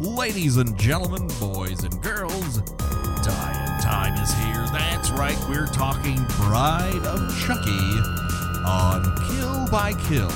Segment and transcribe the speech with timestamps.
[0.00, 2.58] Ladies and gentlemen, boys and girls,
[3.24, 4.64] Dying Time is here.
[4.70, 7.98] That's right, we're talking Bride of Chucky
[8.64, 10.28] on Kill by Kill.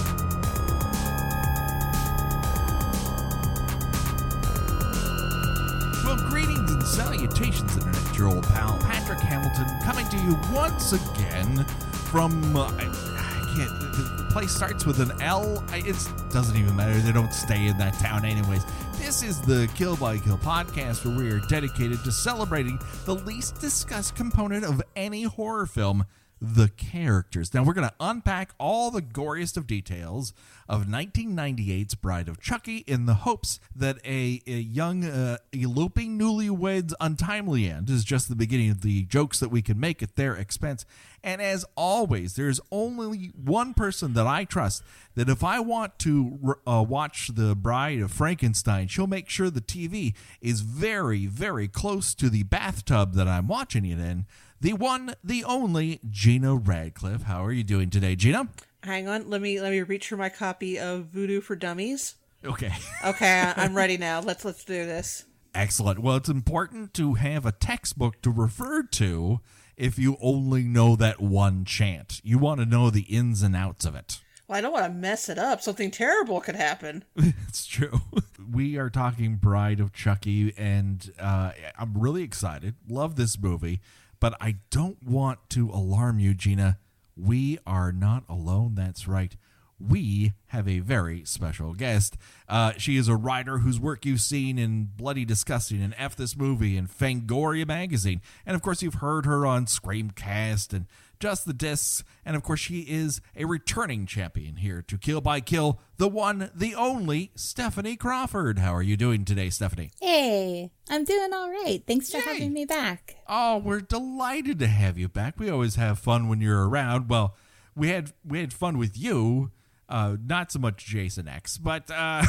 [6.02, 11.64] Well, greetings and salutations, Internet, your old pal Patrick Hamilton, coming to you once again
[12.10, 12.56] from.
[12.56, 13.12] Uh, I,
[13.54, 13.70] can't.
[13.92, 15.62] The place starts with an L.
[15.72, 15.96] It
[16.30, 16.98] doesn't even matter.
[16.98, 18.64] They don't stay in that town, anyways.
[19.12, 23.60] This is the Kill by Kill podcast where we are dedicated to celebrating the least
[23.60, 26.06] discussed component of any horror film
[26.44, 27.54] the characters.
[27.54, 30.34] Now, we're going to unpack all the goriest of details
[30.68, 36.96] of 1998's Bride of Chucky in the hopes that a, a young, uh, eloping newlywed's
[37.00, 40.34] untimely end is just the beginning of the jokes that we can make at their
[40.34, 40.84] expense.
[41.22, 44.82] And as always, there's only one person that I trust
[45.14, 49.60] that if I want to uh, watch The Bride of Frankenstein, she'll make sure the
[49.60, 54.26] TV is very, very close to the bathtub that I'm watching it in
[54.62, 57.24] the one, the only Gina Radcliffe.
[57.24, 58.48] How are you doing today, Gina?
[58.84, 62.14] Hang on, let me let me reach for my copy of Voodoo for Dummies.
[62.44, 62.72] Okay.
[63.04, 64.20] okay, I'm ready now.
[64.20, 65.24] Let's let's do this.
[65.54, 65.98] Excellent.
[65.98, 69.40] Well, it's important to have a textbook to refer to
[69.76, 72.20] if you only know that one chant.
[72.22, 74.20] You want to know the ins and outs of it.
[74.46, 75.60] Well, I don't want to mess it up.
[75.60, 77.04] Something terrible could happen.
[77.16, 78.00] it's true.
[78.52, 82.74] We are talking Bride of Chucky, and uh, I'm really excited.
[82.86, 83.80] Love this movie.
[84.22, 86.78] But I don't want to alarm you, Gina.
[87.16, 88.76] We are not alone.
[88.76, 89.36] That's right.
[89.80, 92.16] We have a very special guest.
[92.48, 96.36] Uh, she is a writer whose work you've seen in Bloody Disgusting and F This
[96.36, 98.20] Movie and Fangoria magazine.
[98.46, 100.86] And of course, you've heard her on Screamcast and
[101.22, 102.02] just the discs.
[102.26, 106.50] And of course, she is a returning champion here to Kill by Kill, the one,
[106.52, 108.58] the only Stephanie Crawford.
[108.58, 109.92] How are you doing today, Stephanie?
[110.00, 111.80] Hey, I'm doing all right.
[111.86, 112.24] Thanks for Yay.
[112.24, 113.18] having me back.
[113.28, 115.38] Oh, we're delighted to have you back.
[115.38, 117.08] We always have fun when you're around.
[117.08, 117.36] Well,
[117.76, 119.52] we had we had fun with you,
[119.88, 122.24] uh, not so much Jason X, but uh,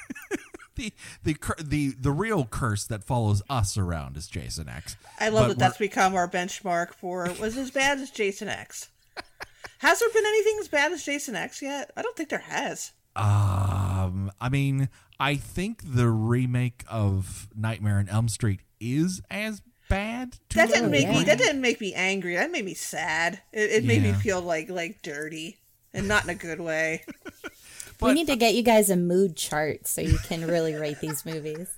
[0.80, 0.92] the
[1.22, 4.96] the the the real curse that follows us around is Jason X.
[5.18, 8.88] I love but that that's become our benchmark for was as bad as Jason X.
[9.78, 11.90] has there been anything as bad as Jason X yet?
[11.96, 12.92] I don't think there has.
[13.16, 20.38] Um, I mean, I think the remake of Nightmare on Elm Street is as bad.
[20.54, 21.24] that didn't make me.
[21.24, 22.36] That didn't make me angry.
[22.36, 23.42] That made me sad.
[23.52, 24.12] It, it made yeah.
[24.12, 25.58] me feel like like dirty
[25.92, 27.04] and not in a good way.
[28.00, 31.00] But, we need to get you guys a mood chart so you can really rate
[31.00, 31.68] these movies.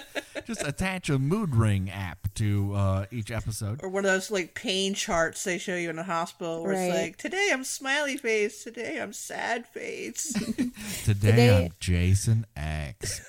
[0.46, 4.54] Just attach a mood ring app to uh, each episode, or one of those like
[4.54, 6.84] pain charts they show you in the hospital, where right.
[6.84, 10.32] it's like, "Today I'm smiley face, today I'm sad face,
[11.04, 13.20] today, today I'm Jason X."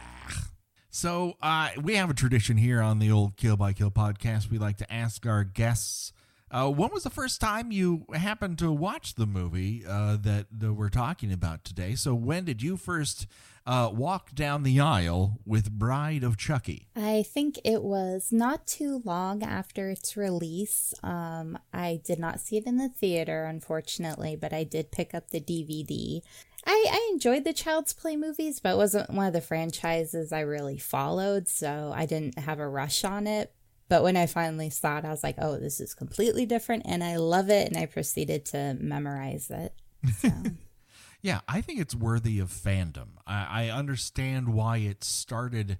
[0.90, 4.50] so uh, we have a tradition here on the old Kill by Kill podcast.
[4.50, 6.12] We like to ask our guests
[6.50, 10.72] uh, when was the first time you happened to watch the movie uh, that, that,
[10.72, 11.94] we're talking about today?
[11.94, 13.26] So, when did you first
[13.66, 16.88] uh, walk down the aisle with Bride of Chucky?
[16.96, 20.94] I think it was not too long after its release.
[21.02, 25.30] Um, I did not see it in the theater, unfortunately, but I did pick up
[25.30, 26.22] the DVD.
[26.66, 30.40] I, I enjoyed the Child's Play movies, but it wasn't one of the franchises I
[30.40, 33.52] really followed, so I didn't have a rush on it.
[33.88, 36.82] But when I finally saw it, I was like, oh, this is completely different.
[36.86, 37.68] And I love it.
[37.68, 39.72] And I proceeded to memorize it.
[40.18, 40.30] So.
[41.22, 43.08] yeah, I think it's worthy of fandom.
[43.26, 45.78] I, I understand why it started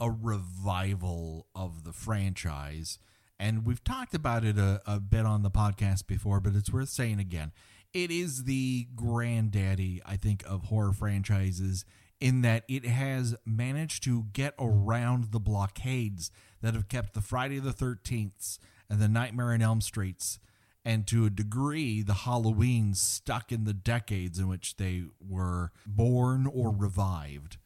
[0.00, 2.98] a revival of the franchise.
[3.38, 6.88] And we've talked about it a, a bit on the podcast before, but it's worth
[6.88, 7.52] saying again.
[7.92, 11.84] It is the granddaddy, I think, of horror franchises
[12.20, 17.58] in that it has managed to get around the blockades that have kept the Friday
[17.58, 18.58] the 13th
[18.88, 20.38] and the Nightmare on Elm Streets
[20.84, 26.46] and to a degree the Halloween stuck in the decades in which they were born
[26.46, 27.56] or revived.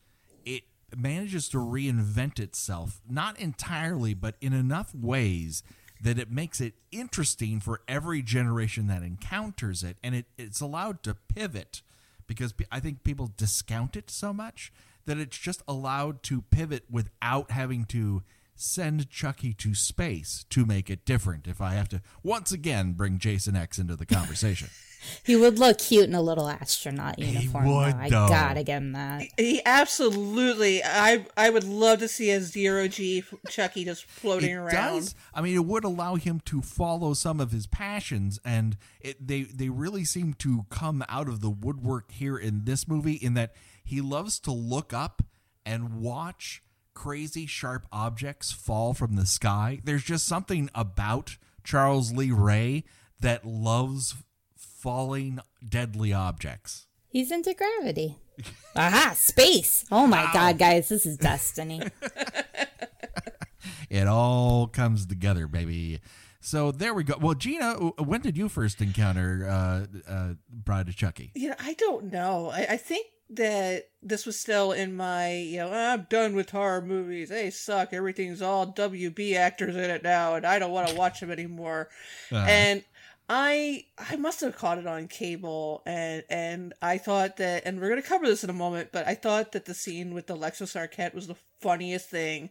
[0.44, 0.64] It
[0.96, 5.62] manages to reinvent itself, not entirely, but in enough ways
[6.00, 11.02] that it makes it interesting for every generation that encounters it, and it, it's allowed
[11.02, 11.82] to pivot
[12.26, 14.72] because I think people discount it so much
[15.06, 18.22] that it's just allowed to pivot without having to
[18.54, 21.46] send Chucky to space to make it different.
[21.46, 24.68] If I have to once again bring Jason X into the conversation.
[25.24, 27.64] he would look cute in a little astronaut uniform.
[27.64, 29.26] He would, I gotta get him that.
[29.36, 30.82] He absolutely.
[30.82, 34.72] I I would love to see a zero G Chucky just floating it around.
[34.72, 35.14] Does.
[35.32, 39.42] I mean, it would allow him to follow some of his passions, and it, they
[39.42, 43.14] they really seem to come out of the woodwork here in this movie.
[43.14, 43.54] In that
[43.84, 45.22] he loves to look up
[45.66, 46.62] and watch
[46.94, 49.80] crazy sharp objects fall from the sky.
[49.84, 52.84] There's just something about Charles Lee Ray
[53.20, 54.14] that loves
[54.56, 56.86] falling deadly objects.
[57.08, 58.16] He's into gravity.
[58.76, 59.84] Aha, space.
[59.90, 61.82] Oh my god, guys, this is destiny.
[63.90, 66.00] It all comes together, baby.
[66.40, 67.14] So there we go.
[67.20, 71.30] Well, Gina, when did you first encounter uh, uh, Bride of Chucky?
[71.34, 72.50] Yeah, I don't know.
[72.50, 76.82] I, I think that this was still in my, you know, I'm done with horror
[76.82, 77.30] movies.
[77.30, 77.92] They suck.
[77.92, 81.88] Everything's all WB actors in it now, and I don't want to watch them anymore.
[82.30, 82.84] Uh, And
[83.28, 87.88] I I must have caught it on cable and and I thought that and we're
[87.88, 90.74] gonna cover this in a moment, but I thought that the scene with the Alexis
[90.74, 92.50] Arquette was the funniest thing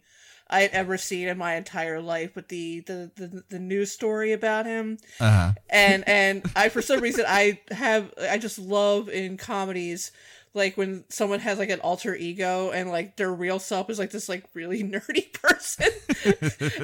[0.49, 4.31] I had ever seen in my entire life with the the, the, the news story
[4.31, 4.97] about him.
[5.19, 5.51] uh-huh.
[5.69, 10.11] And and I for some reason I have I just love in comedies
[10.53, 14.11] like when someone has like an alter ego and like their real self is like
[14.11, 15.88] this like really nerdy person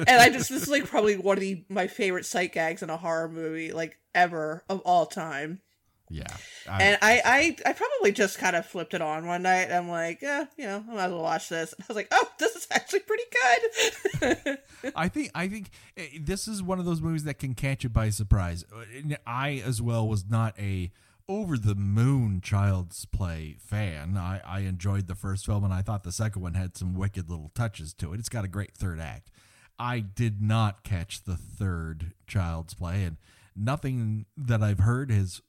[0.06, 2.90] and i just this is like probably one of the my favorite sight gags in
[2.90, 5.60] a horror movie like ever of all time
[6.08, 6.26] Yeah.
[6.68, 7.22] and I,
[7.64, 10.66] I i probably just kind of flipped it on one night i'm like yeah you
[10.66, 13.22] know i might as well watch this i was like oh this is actually pretty
[13.32, 14.58] good
[14.96, 17.90] I think I think eh, this is one of those movies that can catch you
[17.90, 18.64] by surprise.
[18.74, 20.90] Uh, I as well was not a
[21.28, 24.16] over the moon child's play fan.
[24.16, 27.28] I, I enjoyed the first film and I thought the second one had some wicked
[27.30, 28.20] little touches to it.
[28.20, 29.30] It's got a great third act.
[29.78, 33.16] I did not catch the third child's play and
[33.56, 35.40] nothing that I've heard has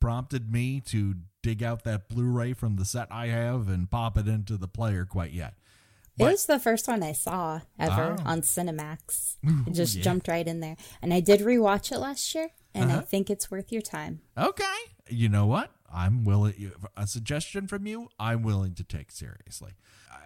[0.00, 4.28] prompted me to dig out that Blu-ray from the set I have and pop it
[4.28, 5.54] into the player quite yet.
[6.18, 8.22] It was the first one I saw ever Oh.
[8.26, 9.36] on Cinemax.
[9.66, 10.02] It just yeah.
[10.02, 10.76] jumped right in there.
[11.00, 13.00] And I did rewatch it last year, and Uh-huh.
[13.00, 14.20] I think it's worth your time.
[14.36, 14.64] Okay.
[15.08, 15.70] You know what?
[15.92, 16.72] I'm willing.
[16.96, 19.72] A suggestion from you, I'm willing to take seriously.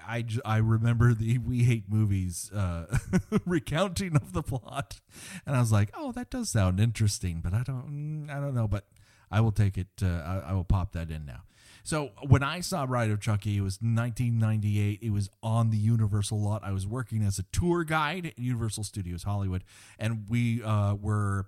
[0.06, 2.98] I I remember the We Hate Movies uh,
[3.46, 5.00] recounting of the plot,
[5.46, 8.54] and I was like, "Oh, that does sound interesting," but I don't, mm, I don't
[8.54, 8.68] know.
[8.68, 8.84] But
[9.30, 9.88] I will take it.
[10.02, 11.44] Uh, I, I will pop that in now.
[11.82, 15.00] So when I saw Bride of Chucky, it was 1998.
[15.02, 16.62] It was on the Universal lot.
[16.62, 19.64] I was working as a tour guide at Universal Studios Hollywood,
[19.98, 21.46] and we uh, were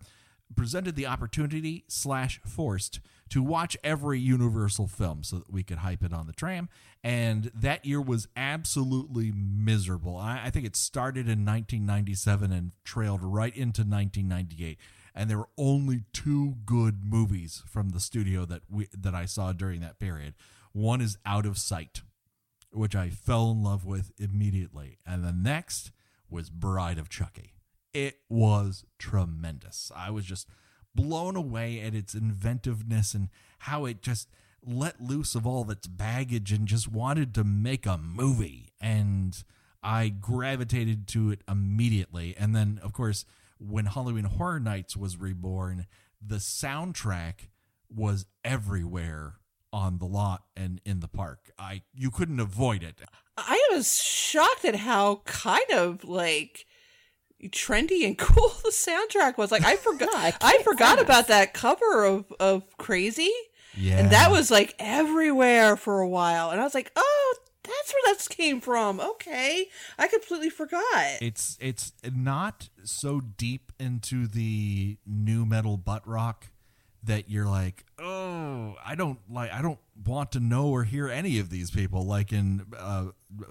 [0.54, 3.00] presented the opportunity slash forced
[3.30, 6.68] to watch every Universal film so that we could hype it on the tram.
[7.02, 10.16] And that year was absolutely miserable.
[10.16, 14.78] I, I think it started in 1997 and trailed right into 1998.
[15.14, 19.52] And there were only two good movies from the studio that we that I saw
[19.52, 20.34] during that period.
[20.72, 22.02] One is Out of Sight,
[22.70, 25.90] which I fell in love with immediately, and the next
[26.28, 27.55] was Bride of Chucky.
[27.96, 29.90] It was tremendous.
[29.96, 30.46] I was just
[30.94, 34.28] blown away at its inventiveness and how it just
[34.62, 38.74] let loose of all of its baggage and just wanted to make a movie.
[38.82, 39.42] And
[39.82, 42.34] I gravitated to it immediately.
[42.38, 43.24] And then, of course,
[43.58, 45.86] when Halloween Horror Nights was reborn,
[46.20, 47.48] the soundtrack
[47.88, 49.36] was everywhere
[49.72, 51.50] on the lot and in the park.
[51.58, 53.00] I you couldn't avoid it.
[53.38, 56.66] I was shocked at how kind of like
[57.44, 59.50] trendy and cool the soundtrack was.
[59.52, 61.02] Like I forgot, I I, forgot fast.
[61.04, 63.32] about that cover of of Crazy,
[63.76, 63.98] Yeah.
[63.98, 66.50] and that was like everywhere for a while.
[66.50, 69.00] And I was like, oh, that's where that came from.
[69.00, 69.66] Okay,
[69.98, 70.82] I completely forgot.
[71.20, 76.46] it's it's not so deep into the nu metal butt rock
[77.06, 81.38] that you're like, oh, I don't like, I don't want to know or hear any
[81.38, 82.04] of these people.
[82.04, 83.06] Like in uh,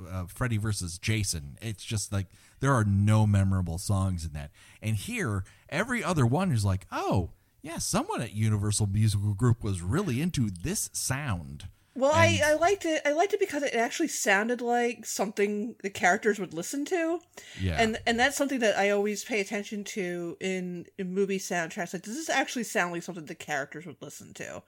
[0.09, 2.27] uh, Freddy versus Jason, it's just like
[2.59, 4.51] there are no memorable songs in that.
[4.81, 7.31] And here, every other one is like, oh,
[7.62, 11.67] yeah, someone at Universal Musical Group was really into this sound.
[11.97, 13.01] Well, I, And- I liked it.
[13.05, 17.21] I liked it because it actually sounded like something the characters would listen to.
[17.59, 21.93] Yeah, and and that's something that I always pay attention to in, in movie soundtracks.
[21.93, 24.61] Like, does this actually sound like something the characters would listen to?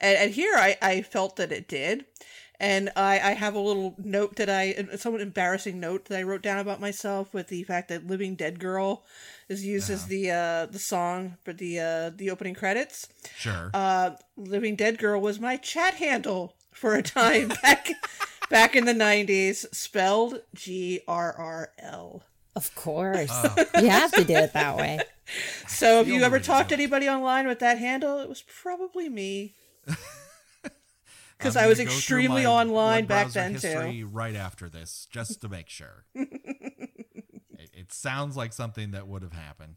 [0.00, 2.04] And, and here, I, I felt that it did.
[2.60, 6.42] And I, I have a little note that I, somewhat embarrassing note that I wrote
[6.42, 9.04] down about myself with the fact that "Living Dead Girl"
[9.48, 13.08] is used as the uh, the song for the uh, the opening credits.
[13.36, 13.70] sure.
[13.74, 17.90] Uh, "Living Dead Girl" was my chat handle for a time back
[18.50, 22.22] back in the '90s, spelled G R R L.
[22.54, 23.30] Of course.
[23.32, 23.64] Oh.
[23.80, 25.00] you have to do it that way.
[25.66, 29.54] So if you ever talked to anybody online with that handle, it was probably me.
[31.38, 34.08] Because I'm was gonna go through extremely my online back then too.
[34.12, 36.04] Right after this, just to make sure.
[36.14, 39.76] it, it sounds like something that would have happened.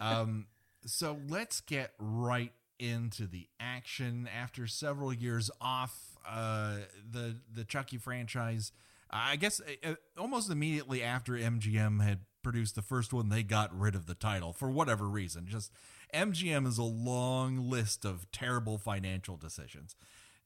[0.00, 0.46] Um,
[0.86, 4.28] so let's get right into the action.
[4.34, 6.76] After several years off, uh,
[7.08, 8.72] the the Chucky franchise
[9.12, 13.94] I guess uh, almost immediately after MGM had produced the first one, they got rid
[13.94, 15.46] of the title for whatever reason.
[15.46, 15.72] Just
[16.14, 19.96] MGM is a long list of terrible financial decisions.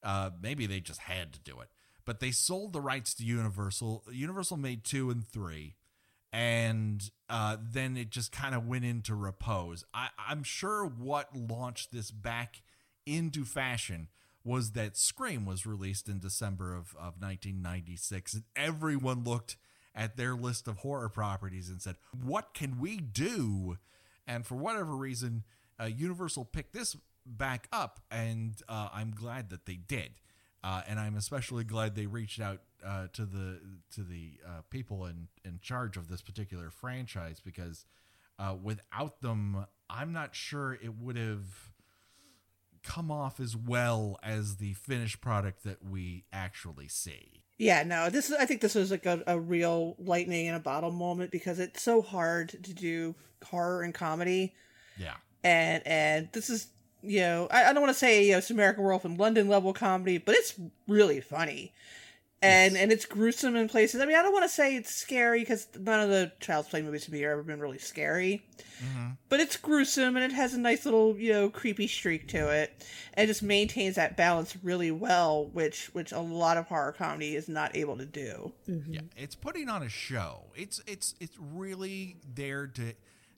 [0.03, 1.69] Uh, maybe they just had to do it,
[2.05, 4.05] but they sold the rights to Universal.
[4.11, 5.77] Universal made two and three,
[6.35, 9.85] and uh, then it just kind of went into repose.
[9.95, 12.63] I, I'm sure what launched this back
[13.07, 14.09] into fashion
[14.43, 19.57] was that Scream was released in December of, of 1996, and everyone looked
[19.95, 23.79] at their list of horror properties and said, What can we do?
[24.27, 25.45] And for whatever reason,
[25.81, 30.15] uh, Universal picked this back up, and uh, I'm glad that they did.
[30.65, 33.61] Uh, and I'm especially glad they reached out uh, to the
[33.95, 37.85] to the uh, people in, in charge of this particular franchise because
[38.39, 41.71] uh, without them, I'm not sure it would have
[42.83, 47.43] come off as well as the finished product that we actually see.
[47.57, 48.37] Yeah, no, this is.
[48.37, 51.81] I think this was like a, a real lightning in a bottle moment because it's
[51.83, 53.15] so hard to do
[53.45, 54.55] horror and comedy,
[54.99, 55.15] Yeah.
[55.45, 56.67] and and this is
[57.01, 59.49] you know I, I don't want to say you know it's American Werewolf in London
[59.49, 61.73] level comedy, but it's really funny,
[62.45, 62.77] and Yes.
[62.77, 64.01] and it's gruesome in places.
[64.01, 66.83] I mean, I don't want to say it's scary because none of the Child's Play
[66.83, 68.45] movies to me have ever been really scary,
[68.81, 72.51] hmm but it's gruesome and it has a nice little you know creepy streak to
[72.51, 76.93] it and it just maintains that balance really well which which a lot of horror
[76.93, 78.53] comedy is not able to do
[78.91, 80.53] Yeah, it's putting on a show.
[80.55, 82.93] It's it's it's really there to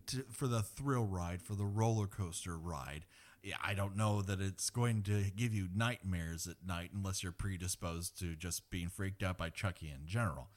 [0.09, 3.05] to for the thrill ride, for the roller coaster ride.
[3.47, 7.31] Yeah, I don't know that it's going to give you nightmares at night unless you're
[7.31, 10.49] predisposed to just being freaked out by Chucky in general.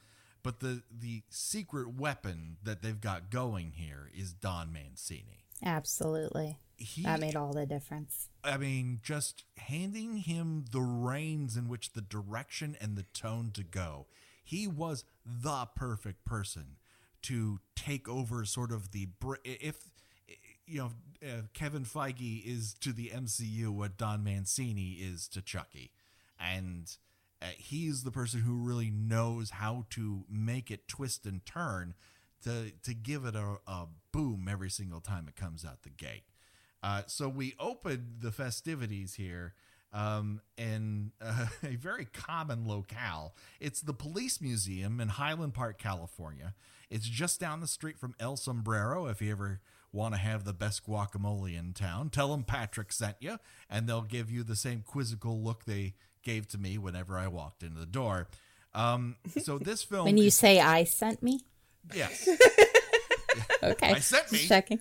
[0.41, 5.45] But the the secret weapon that they've got going here is Don Mancini.
[5.63, 6.57] Absolutely.
[6.77, 8.29] He That made all the difference.
[8.43, 13.63] I mean, just handing him the reins in which the direction and the tone to
[13.63, 14.07] go.
[14.43, 16.77] He was the perfect person
[17.21, 19.09] to take over sort of the
[19.43, 19.91] if
[20.69, 20.91] you know
[21.23, 25.91] uh, Kevin Feige is to the MCU what Don Mancini is to Chucky,
[26.39, 26.95] and
[27.41, 31.95] uh, he's the person who really knows how to make it twist and turn
[32.43, 36.23] to to give it a, a boom every single time it comes out the gate.
[36.81, 39.53] Uh, so we opened the festivities here
[39.91, 43.35] um, in uh, a very common locale.
[43.59, 46.53] It's the Police Museum in Highland Park, California.
[46.89, 49.07] It's just down the street from El Sombrero.
[49.07, 49.61] If you ever
[49.91, 54.01] want to have the best guacamole in town, tell them Patrick sent you, and they'll
[54.01, 57.85] give you the same quizzical look they gave to me whenever I walked into the
[57.85, 58.27] door.
[58.73, 61.41] Um, so this film, When you is- say I sent me,
[61.93, 62.27] yes,
[63.63, 63.91] okay.
[63.93, 64.39] I sent Just me.
[64.47, 64.79] checking.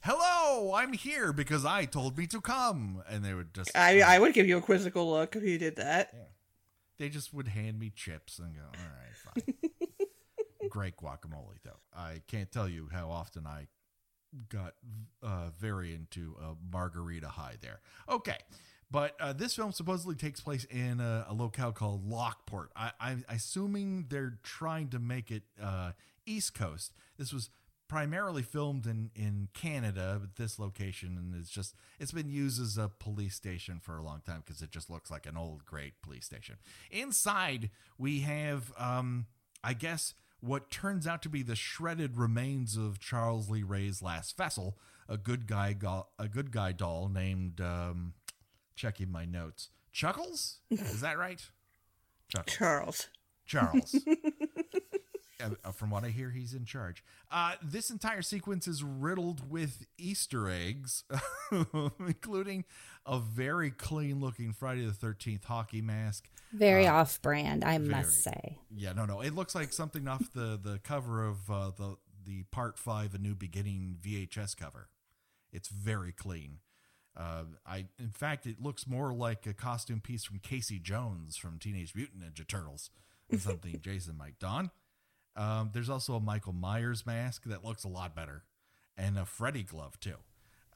[0.00, 4.18] hello, I'm here because I told me to come, and they would just i i
[4.18, 6.12] would give you a quizzical look if you did that
[6.98, 10.68] they just would hand me chips and go, all right, fine.
[10.70, 11.80] Great guacamole, though.
[11.92, 13.66] I can't tell you how often I
[14.48, 14.74] got
[15.22, 17.80] uh, very into a margarita high there.
[18.08, 18.38] Okay.
[18.90, 22.70] But uh, this film supposedly takes place in a, a locale called Lockport.
[22.76, 25.92] I, I'm assuming they're trying to make it uh,
[26.26, 26.92] East Coast.
[27.16, 27.48] This was
[27.88, 32.78] primarily filmed in, in Canada, but this location and it's just it's been used as
[32.78, 36.00] a police station for a long time because it just looks like an old great
[36.00, 36.56] police station.
[36.90, 39.26] Inside we have um,
[39.62, 44.36] I guess what turns out to be the shredded remains of Charles Lee Ray's last
[44.36, 44.76] vessel,
[45.08, 48.14] a good guy go- a good guy doll named um,
[48.74, 49.68] checking my notes.
[49.92, 50.58] Chuckles?
[50.70, 51.40] Is that right?
[52.28, 52.56] Chuckles.
[52.56, 53.08] charles
[53.46, 53.94] Charles.
[55.42, 57.02] Uh, from what I hear, he's in charge.
[57.30, 61.04] Uh, this entire sequence is riddled with Easter eggs,
[61.98, 62.64] including
[63.04, 66.28] a very clean looking Friday the 13th hockey mask.
[66.52, 67.90] Very off brand, I very.
[67.90, 68.58] must say.
[68.74, 69.20] Yeah, no, no.
[69.20, 73.18] It looks like something off the, the cover of uh, the, the Part 5 A
[73.18, 74.88] New Beginning VHS cover.
[75.52, 76.58] It's very clean.
[77.16, 81.58] Uh, I, in fact, it looks more like a costume piece from Casey Jones from
[81.58, 82.90] Teenage Mutant Ninja Turtles
[83.28, 84.70] than something Jason might don.
[85.36, 88.44] Um, there's also a Michael Myers mask that looks a lot better,
[88.96, 90.16] and a Freddy glove too,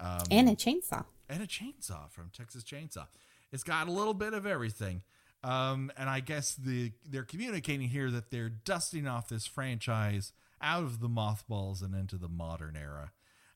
[0.00, 1.04] um, And a chainsaw.
[1.28, 3.06] and a chainsaw from Texas Chainsaw.
[3.52, 5.02] It's got a little bit of everything.
[5.44, 10.82] Um, and I guess the they're communicating here that they're dusting off this franchise out
[10.82, 13.12] of the mothballs and into the modern era.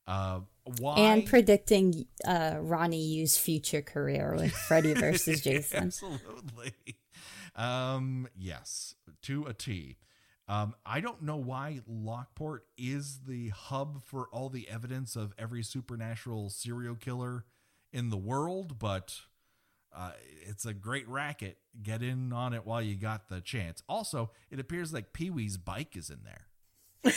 [0.07, 0.41] Uh,
[0.79, 0.97] why?
[0.99, 5.85] And predicting uh, Ronnie Yu's future career with Freddy versus Jason.
[5.85, 6.73] Absolutely.
[7.57, 9.97] Um, yes, to a T.
[10.51, 15.63] Um, I don't know why Lockport is the hub for all the evidence of every
[15.63, 17.45] supernatural serial killer
[17.93, 19.21] in the world, but
[19.93, 20.13] Uh,
[20.47, 21.59] it's a great racket.
[21.83, 23.83] Get in on it while you got the chance.
[23.89, 26.47] Also, it appears like Pee Wee's bike is in there.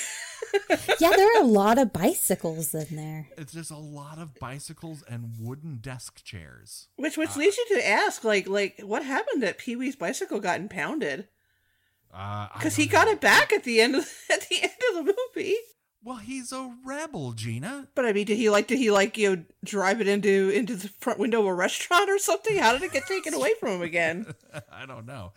[1.00, 3.28] yeah, there are a lot of bicycles in there.
[3.38, 6.88] It's just a lot of bicycles and wooden desk chairs.
[6.96, 10.40] Which which uh, leads you to ask, like, like what happened that Pee Wee's bicycle
[10.40, 11.28] got impounded?
[12.14, 12.92] Because uh, he know.
[12.92, 15.56] got it back at the end of at the end of the movie.
[16.04, 17.88] Well, he's a rebel, Gina.
[17.96, 18.68] But I mean, did he like?
[18.68, 22.10] Did he like you know drive it into into the front window of a restaurant
[22.10, 22.58] or something?
[22.58, 24.28] How did it get taken away from him again?
[24.72, 25.32] I don't know.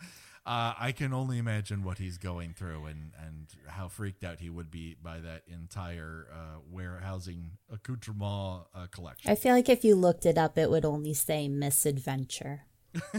[0.45, 4.49] Uh, I can only imagine what he's going through and and how freaked out he
[4.49, 9.31] would be by that entire uh, warehousing accoutrement uh, collection.
[9.31, 12.63] I feel like if you looked it up, it would only say misadventure.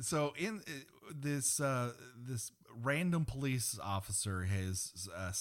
[0.00, 0.70] so in uh,
[1.14, 5.32] this uh, this random police officer has uh,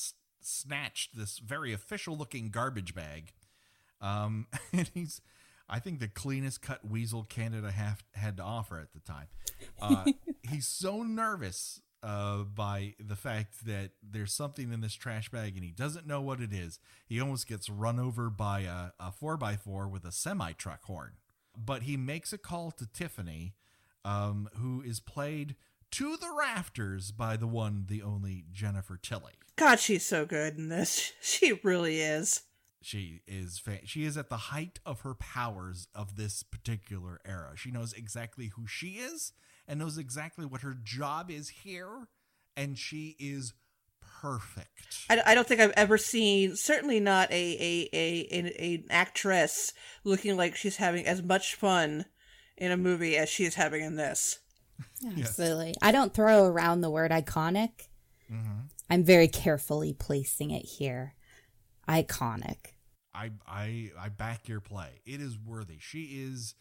[0.42, 3.34] snatched this very official looking garbage bag.
[4.02, 5.22] Um, and he's,
[5.70, 9.28] I think, the cleanest cut weasel Canada have, had to offer at the time.
[9.82, 10.12] Uh,
[10.50, 15.64] he's so nervous uh, by the fact that there's something in this trash bag and
[15.64, 16.80] he doesn't know what it is.
[17.06, 21.14] He almost gets run over by a, a 4x4 with a semi truck horn.
[21.58, 23.56] But he makes a call to Tiffany,
[24.06, 25.56] um, who is played
[25.92, 29.34] to the rafters by the one, the only Jennifer Tilly.
[29.56, 31.14] God, she's so good in this.
[31.22, 32.42] She really is.
[32.82, 37.54] She is fa- she is at the height of her powers of this particular era.
[37.56, 39.34] She knows exactly who she is
[39.68, 42.08] and knows exactly what her job is here,
[42.56, 43.54] and she is
[44.22, 45.06] perfect.
[45.10, 49.74] I, I don't think I've ever seen, certainly not a a, a, a an actress
[50.04, 52.06] looking like she's having as much fun
[52.58, 54.40] in a movie as she is having in this.
[55.06, 55.68] Absolutely.
[55.68, 55.76] Yes.
[55.82, 57.88] I don't throw around the word iconic.
[58.32, 58.68] Mm-hmm.
[58.90, 61.16] I'm very carefully placing it here.
[61.88, 62.74] Iconic.
[63.14, 65.02] I I I back your play.
[65.06, 65.78] It is worthy.
[65.80, 66.56] She is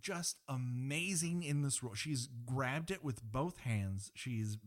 [0.00, 1.94] just amazing in this role.
[1.94, 4.10] She's grabbed it with both hands.
[4.14, 4.58] She's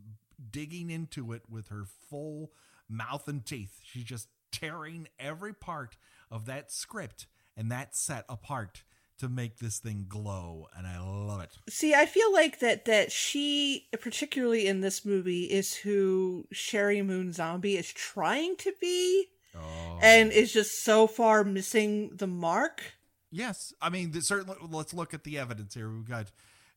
[0.51, 2.51] digging into it with her full
[2.87, 3.79] mouth and teeth.
[3.83, 5.97] She's just tearing every part
[6.31, 8.83] of that script and that set apart
[9.19, 11.57] to make this thing glow and I love it.
[11.69, 17.31] See, I feel like that that she particularly in this movie is who Sheri Moon
[17.31, 19.99] Zombie is trying to be oh.
[20.01, 22.93] and is just so far missing the mark.
[23.31, 23.73] Yes.
[23.81, 25.89] I mean, certainly let's look at the evidence here.
[25.89, 26.31] We've got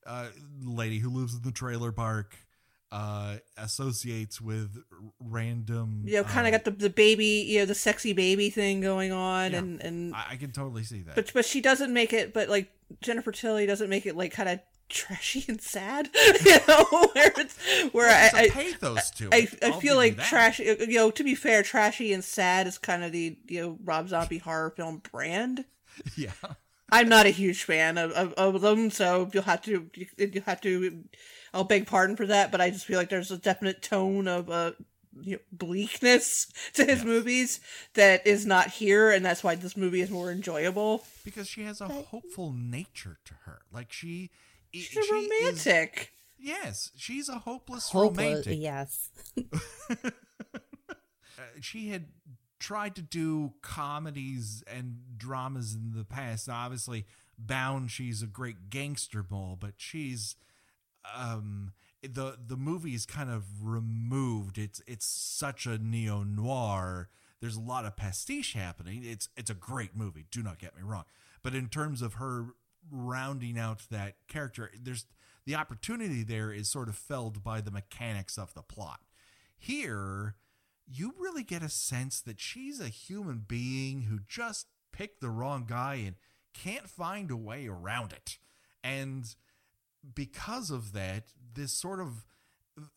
[0.06, 0.26] a uh,
[0.62, 2.36] lady who lives in the trailer park
[2.92, 4.76] uh, associates with
[5.18, 6.02] random.
[6.04, 8.82] You know, kind of uh, got the, the baby, you know, the sexy baby thing
[8.82, 11.14] going on, yeah, and and I, I, can totally see that.
[11.14, 12.34] But but she doesn't make it.
[12.34, 16.10] But like Jennifer Tilly doesn't make it like kind of trashy and sad.
[16.44, 17.58] you know, where it's
[17.92, 20.64] where well, I, I pathos to I, I, I feel like trashy.
[20.64, 24.10] You know, to be fair, trashy and sad is kind of the you know Rob
[24.10, 25.64] Zombie horror film brand.
[26.16, 26.32] Yeah.
[26.90, 30.60] I'm not a huge fan of, of, of them, so you'll have to you'll have
[30.60, 31.04] to
[31.54, 34.50] I'll beg pardon for that, but I just feel like there's a definite tone of
[34.50, 34.72] uh,
[35.20, 37.04] you know, bleakness to his yes.
[37.04, 37.60] movies
[37.94, 41.04] that is not here, and that's why this movie is more enjoyable.
[41.24, 44.30] Because she has a hopeful nature to her, like she.
[44.72, 46.12] She's she a romantic.
[46.40, 48.58] Is, yes, she's a hopeless, hopeless romantic.
[48.58, 49.10] Yes.
[49.54, 50.10] uh,
[51.60, 52.06] she had
[52.58, 56.48] tried to do comedies and dramas in the past.
[56.48, 57.04] Obviously,
[57.36, 60.36] Bound, she's a great gangster moll, but she's
[61.14, 64.58] um the the movie is kind of removed.
[64.58, 67.08] It's it's such a neo noir.
[67.40, 69.02] There's a lot of pastiche happening.
[69.04, 70.26] It's it's a great movie.
[70.30, 71.04] Do not get me wrong.
[71.42, 72.54] But in terms of her
[72.90, 75.06] rounding out that character, there's
[75.44, 79.00] the opportunity there is sort of felled by the mechanics of the plot.
[79.56, 80.36] Here,
[80.86, 85.64] you really get a sense that she's a human being who just picked the wrong
[85.66, 86.16] guy and
[86.54, 88.38] can't find a way around it.
[88.84, 89.34] And
[90.14, 92.26] because of that, this sort of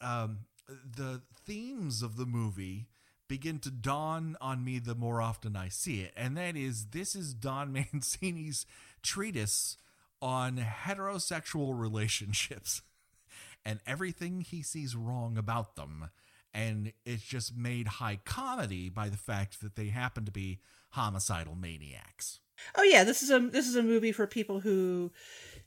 [0.02, 2.88] um, the themes of the movie
[3.28, 6.14] begin to dawn on me the more often I see it.
[6.16, 8.66] And that is this is Don Mancini's
[9.02, 9.78] treatise
[10.22, 12.82] on heterosexual relationships
[13.66, 16.10] and everything he sees wrong about them.
[16.54, 20.60] And it's just made high comedy by the fact that they happen to be
[20.92, 22.40] homicidal maniacs.
[22.76, 25.12] Oh yeah, this is a this is a movie for people who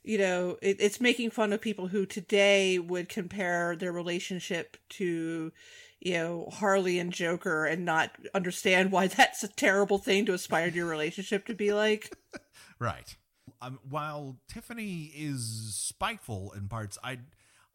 [0.09, 5.51] you know, it, it's making fun of people who today would compare their relationship to,
[5.99, 10.71] you know, Harley and Joker and not understand why that's a terrible thing to aspire
[10.71, 12.11] to your relationship to be like.
[12.79, 13.15] right.
[13.61, 17.19] Um, while Tiffany is spiteful in parts, I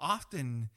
[0.00, 0.70] often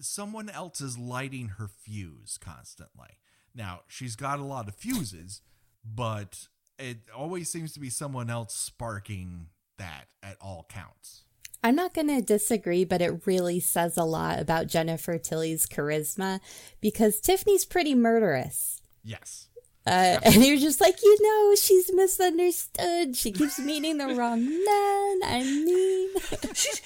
[0.00, 3.16] someone else is lighting her fuse constantly.
[3.54, 5.40] Now she's got a lot of fuses,
[5.82, 6.46] but
[6.78, 9.46] it always seems to be someone else sparking
[9.78, 11.24] that at all counts.
[11.62, 16.40] I'm not going to disagree, but it really says a lot about Jennifer Tilly's charisma
[16.80, 18.80] because Tiffany's pretty murderous.
[19.02, 19.48] Yes.
[19.88, 23.16] Uh, and you're just like, you know, she's misunderstood.
[23.16, 25.20] She keeps meeting the wrong men.
[25.24, 26.10] I mean,
[26.54, 26.82] She's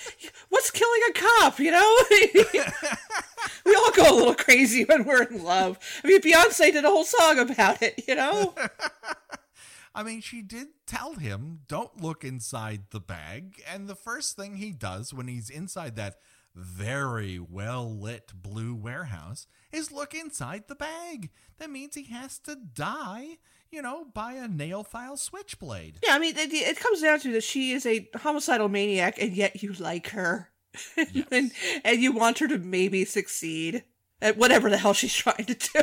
[0.51, 1.99] what's killing a cop, you know?
[3.67, 5.79] we all go a little crazy when we're in love.
[6.05, 8.55] I mean, Beyonce did a whole song about it, you know?
[9.95, 13.63] I mean, she did tell him, don't look inside the bag.
[13.71, 16.17] And the first thing he does when he's inside that
[16.55, 21.31] very well lit blue warehouse is look inside the bag.
[21.59, 23.39] That means he has to die,
[23.71, 25.99] you know, by a nail file switchblade.
[26.03, 29.33] Yeah, I mean, it, it comes down to that she is a homicidal maniac, and
[29.35, 30.51] yet you like her.
[31.31, 31.53] and,
[31.85, 33.85] and you want her to maybe succeed
[34.23, 35.81] at whatever the hell she's trying to do.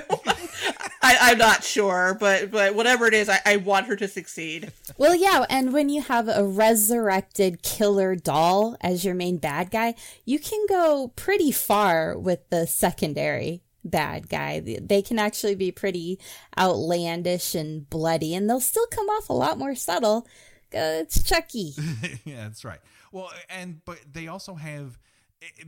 [1.02, 4.72] I, I'm not sure, but but whatever it is, I, I want her to succeed.
[4.98, 5.46] well, yeah.
[5.50, 10.66] And when you have a resurrected killer doll as your main bad guy, you can
[10.68, 14.60] go pretty far with the secondary bad guy.
[14.60, 16.20] They can actually be pretty
[16.58, 20.28] outlandish and bloody, and they'll still come off a lot more subtle.
[20.74, 21.74] Uh, it's Chucky.
[22.26, 22.80] yeah, that's right.
[23.12, 25.00] Well, and but they also have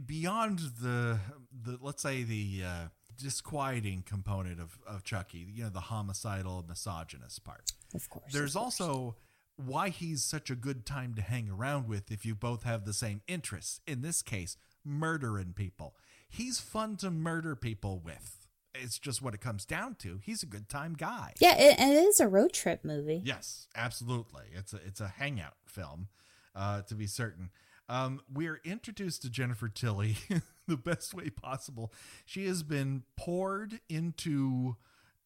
[0.06, 1.20] beyond the
[1.64, 7.44] the let's say the uh, disquieting component of of Chucky, you know, the homicidal, misogynist
[7.44, 7.72] part.
[7.94, 8.32] Of course.
[8.32, 8.80] There's of course.
[8.82, 9.16] also
[9.58, 12.94] why he's such a good time to hang around with if you both have the
[12.94, 13.80] same interests.
[13.86, 15.96] In this case, murdering people.
[16.30, 18.48] He's fun to murder people with.
[18.74, 20.20] It's just what it comes down to.
[20.24, 21.34] He's a good time guy.
[21.40, 23.22] Yeah, it, it is a road trip movie.
[23.24, 24.46] Yes, absolutely.
[24.54, 26.08] It's a it's a hangout film,
[26.56, 27.50] uh, to be certain.
[27.92, 30.16] Um, we are introduced to Jennifer Tilly
[30.68, 31.92] the best way possible.
[32.26, 34.78] She has been poured into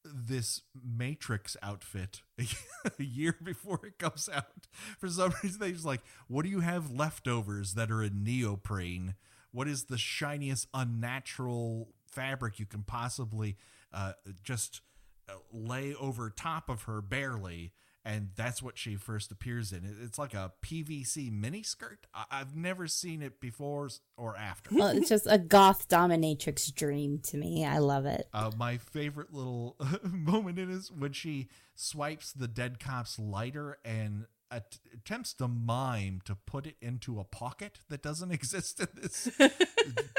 [0.03, 4.65] this Matrix outfit a year before it comes out.
[4.97, 9.13] For some reason, they just like, what do you have leftovers that are in neoprene?
[9.51, 13.57] What is the shiniest unnatural fabric you can possibly
[13.93, 14.81] uh, just
[15.29, 17.73] uh, lay over top of her barely?
[18.07, 19.81] And that's what she first appears in.
[20.03, 21.97] It's like a PVC miniskirt.
[22.13, 24.69] I- I've never seen it before or after.
[24.75, 27.65] Well, it's just a goth dominatrix dream to me.
[27.65, 28.27] I love it.
[28.31, 34.25] Uh, my favorite little moment in is when she swipes the dead cop's lighter and
[34.55, 39.29] at- attempts to mime to put it into a pocket that doesn't exist in this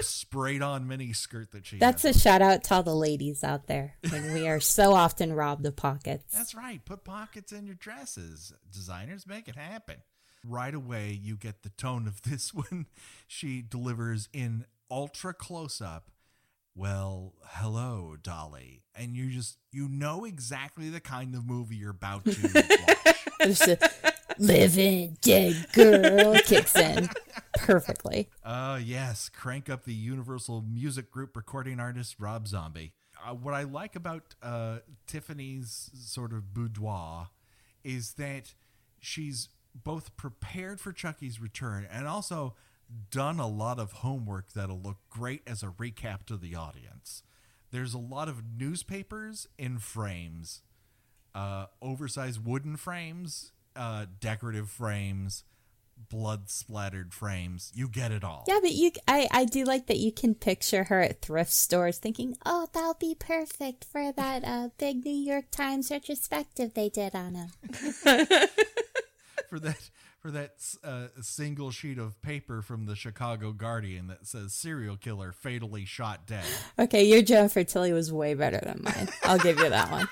[0.03, 3.67] sprayed on mini skirt that she That's a shout out to all the ladies out
[3.67, 3.95] there.
[4.13, 6.35] We are so often robbed of pockets.
[6.35, 6.85] That's right.
[6.85, 8.53] Put pockets in your dresses.
[8.71, 9.97] Designers make it happen.
[10.45, 12.87] Right away, you get the tone of this when
[13.27, 16.11] she delivers in ultra close up.
[16.75, 18.83] Well, hello, Dolly.
[18.95, 23.17] And you just, you know exactly the kind of movie you're about to watch.
[23.41, 27.09] A living dead girl kicks in
[27.55, 28.29] perfectly.
[28.45, 32.93] Uh, yes, crank up the Universal Music Group recording artist Rob Zombie.
[33.25, 37.29] Uh, what I like about uh, Tiffany's sort of boudoir
[37.83, 38.55] is that
[39.01, 42.55] she's both prepared for Chucky's return and also
[43.11, 47.23] done a lot of homework that'll look great as a recap to the audience.
[47.71, 50.63] There's a lot of newspapers in frames,
[51.35, 55.45] uh, oversized wooden frames, uh, decorative frames,
[56.09, 57.73] blood splattered frames.
[57.75, 58.45] You get it all.
[58.49, 61.99] Yeah, but you, I, I do like that you can picture her at thrift stores
[61.99, 67.15] thinking, oh, that'll be perfect for that uh, big New York Times retrospective they did
[67.15, 67.49] on him.
[69.49, 69.91] for that
[70.27, 75.31] for that uh, single sheet of paper from the Chicago Guardian that says serial killer
[75.31, 76.45] fatally shot dead.
[76.79, 79.09] Okay, your Jennifer Tilly was way better than mine.
[79.23, 80.09] I'll give you that one.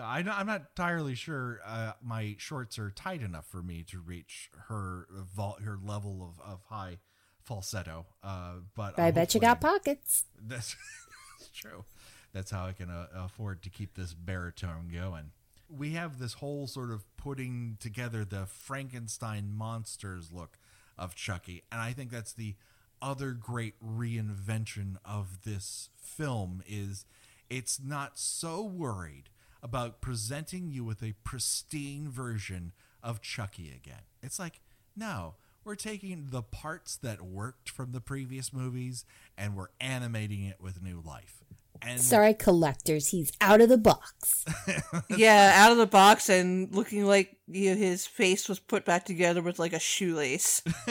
[0.00, 3.98] Yeah, I, I'm not entirely sure uh, my shorts are tight enough for me to
[3.98, 6.98] reach her vol- her level of, of high
[7.42, 8.06] falsetto.
[8.22, 10.24] Uh, but But I bet you got pockets.
[10.40, 10.74] That's,
[11.38, 11.84] that's true.
[12.32, 15.32] That's how I can uh, afford to keep this baritone going.
[15.68, 20.58] We have this whole sort of putting together the Frankenstein monsters look
[20.98, 22.54] of Chucky, and I think that's the
[23.02, 27.04] other great reinvention of this film is
[27.48, 29.30] it's not so worried
[29.62, 34.02] about presenting you with a pristine version of Chucky again.
[34.22, 34.60] It's like,
[34.96, 39.04] no, we're taking the parts that worked from the previous movies
[39.36, 41.44] and we're animating it with new life.
[41.82, 44.44] And Sorry, collectors, he's out of the box.
[45.16, 49.04] yeah, out of the box and looking like you know, his face was put back
[49.04, 50.62] together with like a shoelace.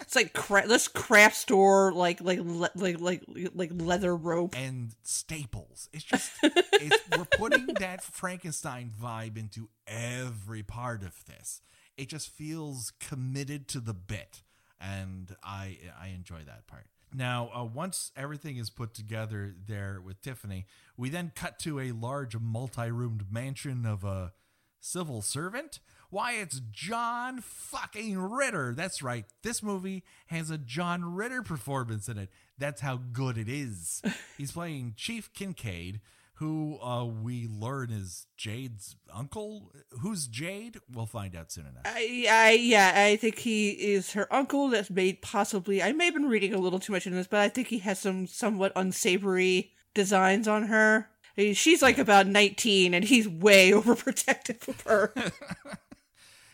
[0.00, 3.22] it's like cra- this craft store like like le- like like
[3.54, 4.56] like leather rope.
[4.56, 5.88] and staples.
[5.92, 11.60] It's just it's, we're putting that Frankenstein vibe into every part of this.
[11.96, 14.42] it just feels committed to the bit,
[14.80, 16.86] and I I enjoy that part.
[17.14, 21.92] Now, uh, once everything is put together there with Tiffany, we then cut to a
[21.92, 24.32] large multi-roomed mansion of a
[24.78, 25.80] civil servant.
[26.10, 28.74] Why, it's John fucking Ritter.
[28.74, 29.24] That's right.
[29.42, 32.30] This movie has a John Ritter performance in it.
[32.58, 34.02] That's how good it is.
[34.38, 36.00] He's playing Chief Kincaid,
[36.40, 39.70] who uh, we learn is Jade's uncle.
[40.00, 40.78] Who's Jade?
[40.90, 41.82] We'll find out soon enough.
[41.84, 44.68] I, I, yeah, I think he is her uncle.
[44.68, 45.82] That's made possibly.
[45.82, 47.80] I may have been reading a little too much in this, but I think he
[47.80, 51.10] has some somewhat unsavory designs on her.
[51.36, 55.12] I mean, she's like about nineteen, and he's way overprotective of her.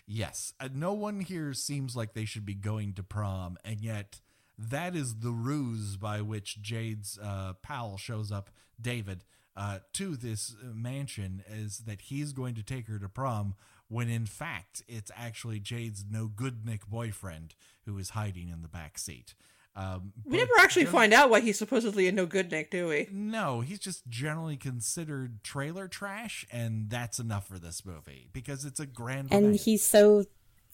[0.09, 4.21] Yes, uh, no one here seems like they should be going to prom, and yet
[4.57, 8.49] that is the ruse by which Jade's uh, pal shows up,
[8.81, 9.25] David,
[9.57, 13.55] uh, to this uh, mansion, is that he's going to take her to prom,
[13.89, 18.69] when in fact it's actually Jade's no good Nick boyfriend who is hiding in the
[18.69, 19.35] back seat.
[19.77, 22.89] Um, we never actually just- find out why he's supposedly a no good Nick, do
[22.89, 23.09] we?
[23.13, 28.81] No, he's just generally considered trailer trash, and that's enough for this movie because it's
[28.81, 29.29] a grand.
[29.31, 29.61] And event.
[29.61, 30.25] he's so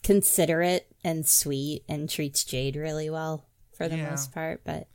[0.02, 4.10] considerate and sweet and treats Jade really well for the Yeah.
[4.10, 4.62] most part.
[4.64, 4.88] But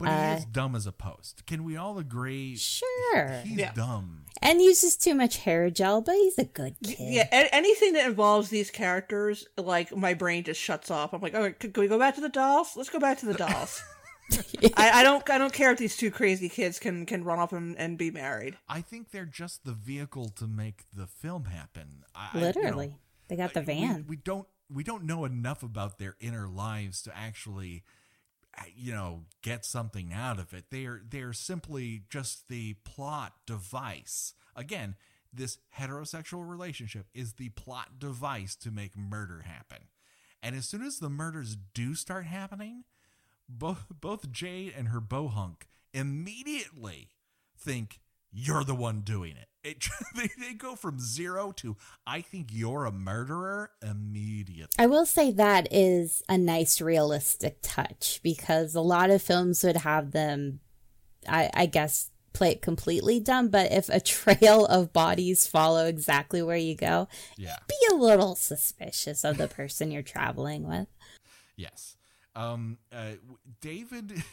[0.00, 1.46] but he uh, is dumb as a post.
[1.46, 2.56] Can we all agree?
[2.56, 3.40] sure.
[3.44, 3.72] He's Yeah.
[3.72, 4.24] dumb.
[4.42, 6.96] And uses too much hair gel, but he's a good kid.
[6.98, 11.12] Yeah, a- anything that involves these characters, like my brain just shuts off.
[11.12, 12.74] I'm like, all right, can can we go back to the dolls?
[12.76, 13.82] Let's go back to the dolls.
[14.76, 17.52] I, I don't, I don't care if these two crazy kids can can run off
[17.52, 18.56] and, and be married.
[18.68, 22.04] I think they're just the vehicle to make the film happen.
[22.14, 22.94] I, I- you know, Literally.
[23.28, 24.04] they got the van.
[24.08, 27.82] We, don't we don't know enough about their inner lives to actually
[28.74, 30.66] you know get something out of it.
[30.70, 34.34] They're they're simply just the plot device.
[34.56, 34.96] Again,
[35.32, 39.84] this heterosexual relationship is the plot device to make murder happen.
[40.42, 42.84] And as soon as the murders do start happening,
[43.48, 47.08] both both Jade and her bohunk immediately
[47.58, 48.00] think
[48.32, 49.46] you're the one doing it.
[49.62, 54.72] It they, they go from zero to I think you're a murderer immediately.
[54.78, 59.76] I will say that is a nice realistic touch because a lot of films would
[59.78, 60.60] have them,
[61.28, 63.48] I, I guess, play it completely dumb.
[63.48, 67.56] But if a trail of bodies follow exactly where you go, Yeah.
[67.68, 70.88] be a little suspicious of the person you're traveling with.
[71.56, 71.96] Yes.
[72.34, 72.78] Um.
[72.90, 73.12] Uh.
[73.60, 74.22] David.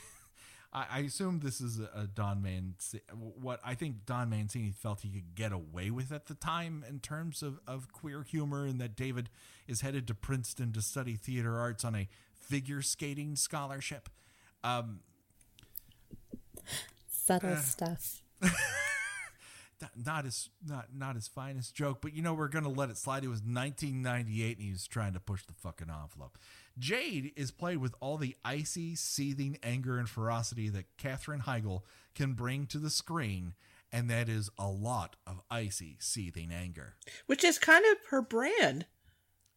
[0.78, 3.02] I, I assume this is a, a Don Mancini.
[3.42, 7.00] What I think Don Mancini felt he could get away with at the time in
[7.00, 9.30] terms of, of queer humor, and that David
[9.68, 12.08] is headed to Princeton to study theater arts on a
[12.40, 14.10] figure skating scholarship.
[14.64, 15.00] Um.
[17.10, 17.58] Subtle Uh.
[17.58, 18.22] stuff.
[20.06, 23.24] not his not not his finest joke, but you know we're gonna let it slide.
[23.24, 26.38] It was 1998, and he was trying to push the fucking envelope.
[26.78, 31.82] Jade is played with all the icy, seething anger and ferocity that Katherine Heigl
[32.16, 33.54] can bring to the screen,
[33.92, 36.96] and that is a lot of icy, seething anger.
[37.26, 38.86] Which is kind of her brand.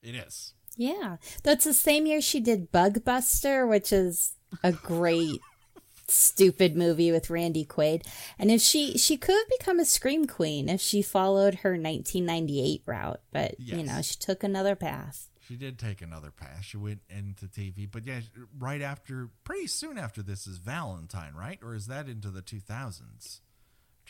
[0.02, 0.54] It is.
[0.76, 1.16] Yeah.
[1.42, 5.40] That's the same year she did Bug Buster, which is a great
[6.08, 8.06] stupid movie with Randy Quaid.
[8.38, 12.82] And if she she could have become a scream queen if she followed her 1998
[12.86, 15.29] route, but you know, she took another path.
[15.50, 16.64] She did take another pass.
[16.64, 18.20] She went into TV, but yeah,
[18.56, 21.58] right after, pretty soon after this is Valentine, right?
[21.60, 23.40] Or is that into the 2000s?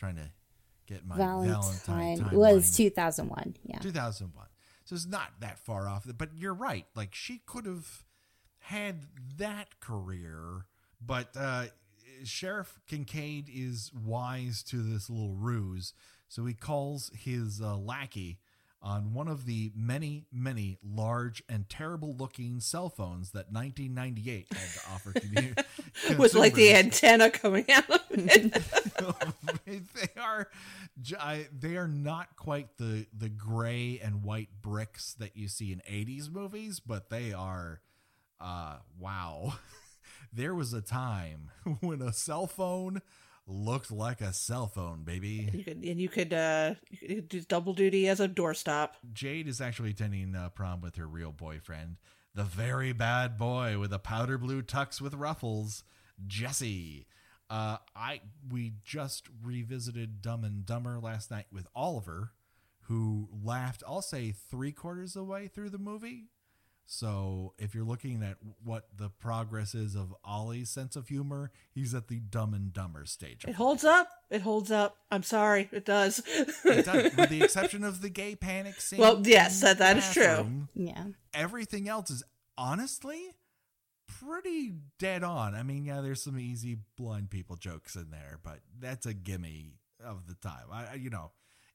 [0.01, 0.29] trying to
[0.87, 3.55] get my Valentine, Valentine was 2001.
[3.65, 3.79] Yeah.
[3.79, 4.45] 2001.
[4.85, 6.05] So it's not that far off.
[6.17, 6.85] But you're right.
[6.95, 8.03] Like she could have
[8.59, 9.03] had
[9.37, 10.65] that career,
[11.03, 11.65] but uh,
[12.23, 15.93] Sheriff Kincaid is wise to this little ruse.
[16.29, 18.39] So he calls his uh, lackey
[18.83, 24.69] on one of the many, many large and terrible looking cell phones that 1998 had
[24.73, 28.53] to offer to commu- With like the antenna coming out of it.
[29.65, 30.47] they are
[31.57, 36.31] they are not quite the the gray and white bricks that you see in 80s
[36.31, 37.81] movies but they are
[38.39, 39.53] uh wow
[40.33, 43.01] there was a time when a cell phone
[43.51, 47.41] looked like a cell phone baby you could and you could uh you could do
[47.41, 48.91] double duty as a doorstop.
[49.13, 51.97] Jade is actually attending uh, prom with her real boyfriend,
[52.33, 55.83] the very bad boy with a powder blue tux with ruffles,
[56.25, 57.07] Jesse.
[57.49, 62.31] Uh, I we just revisited Dumb and Dumber last night with Oliver,
[62.83, 63.83] who laughed.
[63.85, 66.29] I'll say three quarters of the way through the movie,
[66.85, 71.93] So if you're looking at what the progress is of Ollie's sense of humor, he's
[71.93, 73.45] at the Dumb and Dumber stage.
[73.47, 74.09] It holds up.
[74.29, 74.97] It holds up.
[75.09, 76.21] I'm sorry, it does.
[76.65, 78.99] It does, with the exception of the gay panic scene.
[78.99, 80.67] Well, yes, in that- that the is true.
[80.75, 81.05] Yeah.
[81.33, 82.23] Everything else is
[82.57, 83.21] honestly
[84.07, 85.55] pretty dead on.
[85.55, 89.75] I mean, yeah, there's some easy blind people jokes in there, but that's a gimme
[90.03, 90.65] of the time.
[90.71, 91.31] I, I- you know,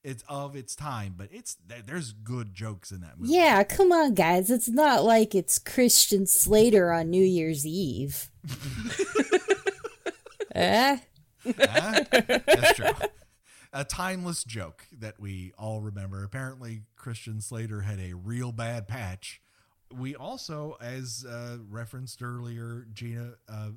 [0.07, 3.33] it's of its time, but it's there's good jokes in that movie.
[3.33, 4.53] Yeah, come on, guys.
[4.53, 8.31] It's not like it's Christian Slater on New Year's Eve.
[10.55, 10.99] eh?
[11.45, 12.87] That's true.
[13.73, 16.23] A timeless joke that we all remember.
[16.23, 19.42] Apparently, Christian Slater had a real bad patch.
[19.92, 23.71] We also, as uh, referenced earlier, Gina, uh,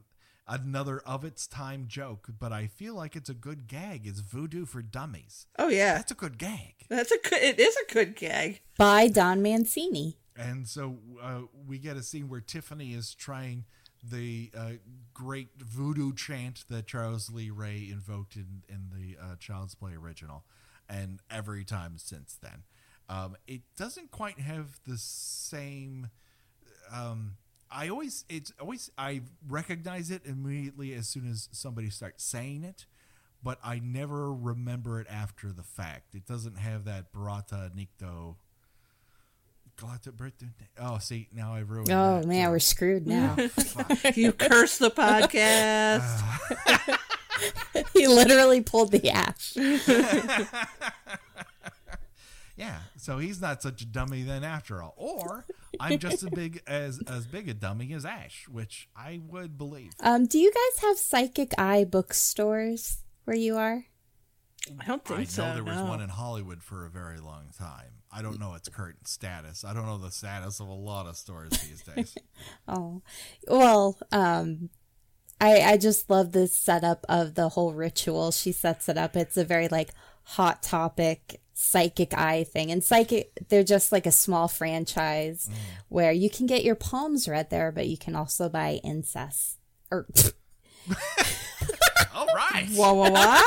[0.49, 4.07] another of its time joke, but I feel like it's a good gag.
[4.07, 5.45] Is Voodoo for Dummies?
[5.57, 6.73] oh yeah, That's a good gag.
[6.89, 7.41] that's a good.
[7.41, 8.61] It is a good gag.
[8.77, 10.17] By Don Mancini.
[10.35, 13.65] And so uh, we get a scene where Tiffany is trying
[14.01, 14.71] the uh,
[15.13, 20.45] great voodoo chant that Charles Lee Ray invoked in, in the uh, Child's Play original,
[20.89, 22.63] and every time since then.
[23.09, 26.09] Um, it doesn't quite have the same.
[26.93, 27.33] Um,
[27.71, 32.85] I always, it's always, I recognize it immediately as soon as somebody starts saying it,
[33.43, 36.15] but I never remember it after the fact.
[36.15, 38.35] It doesn't have that Barada Nikto.
[39.77, 40.53] Glata Britain.
[40.77, 42.51] Oh, see, now I ruined Oh that, man, too.
[42.51, 43.35] we're screwed now.
[43.47, 44.15] Fuck.
[44.17, 46.19] You curse the podcast.
[47.93, 49.53] he literally pulled the ash.
[52.59, 54.93] Yeah, so he's not such a dummy then after all.
[54.97, 55.45] Or
[55.79, 59.91] I'm just as big as as big a dummy as Ash, which I would believe.
[60.01, 63.85] Um, do you guys have psychic eye bookstores where you are?
[64.77, 65.53] I don't think I know so.
[65.53, 65.85] there was no.
[65.85, 67.93] one in Hollywood for a very long time.
[68.11, 69.63] I don't know its current status.
[69.63, 72.15] I don't know the status of a lot of stores these days.
[72.67, 73.01] Oh,
[73.47, 74.69] well, um,
[75.39, 78.31] I I just love this setup of the whole ritual.
[78.31, 79.15] She sets it up.
[79.15, 79.91] It's a very like
[80.23, 85.49] hot topic psychic eye thing, and psychic they're just like a small franchise
[85.89, 89.57] where you can get your palms read there, but you can also buy incest
[89.91, 90.07] or
[92.15, 92.67] all right.
[92.73, 93.45] Whoa, whoa, what?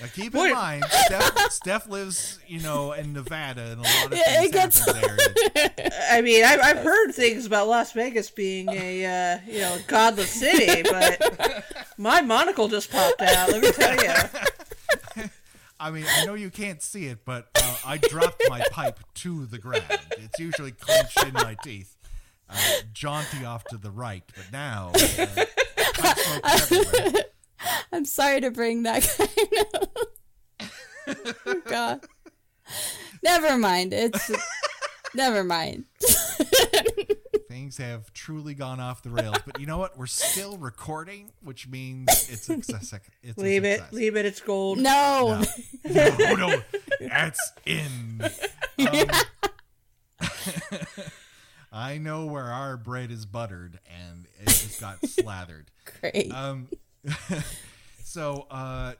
[0.00, 0.50] Now keep Wait.
[0.50, 4.46] in mind, Steph, Steph lives, you know, in Nevada, and a lot of Yeah, things
[4.46, 5.16] it gets- happen
[5.54, 5.90] there.
[6.12, 10.30] I mean, I've, I've heard things about Las Vegas being a uh, you know godless
[10.30, 11.64] city, but
[11.98, 13.50] my monocle just popped out.
[13.50, 14.12] Let me tell you.
[15.80, 19.46] I mean, I know you can't see it, but uh, I dropped my pipe to
[19.46, 19.84] the ground.
[20.12, 21.96] It's usually clenched in my teeth,
[22.50, 22.56] uh,
[22.92, 25.26] jaunty off to the right, but now uh.
[27.92, 29.02] I'm sorry to bring that
[31.06, 31.64] kind of.
[31.64, 32.04] God.
[33.22, 33.92] Never mind.
[33.92, 34.30] It's.
[35.14, 35.84] Never mind.
[37.68, 39.98] Things have truly gone off the rails, but you know what?
[39.98, 42.94] We're still recording, which means it's a success.
[43.22, 44.24] It's a Leave it, leave it.
[44.24, 44.78] It's gold.
[44.78, 45.44] No.
[45.84, 46.62] No, no, no,
[46.98, 48.22] that's in.
[48.78, 49.10] Um,
[51.70, 55.70] I know where our bread is buttered, and it just got slathered.
[56.00, 56.32] Great.
[56.32, 56.68] Um,
[58.02, 58.94] so uh,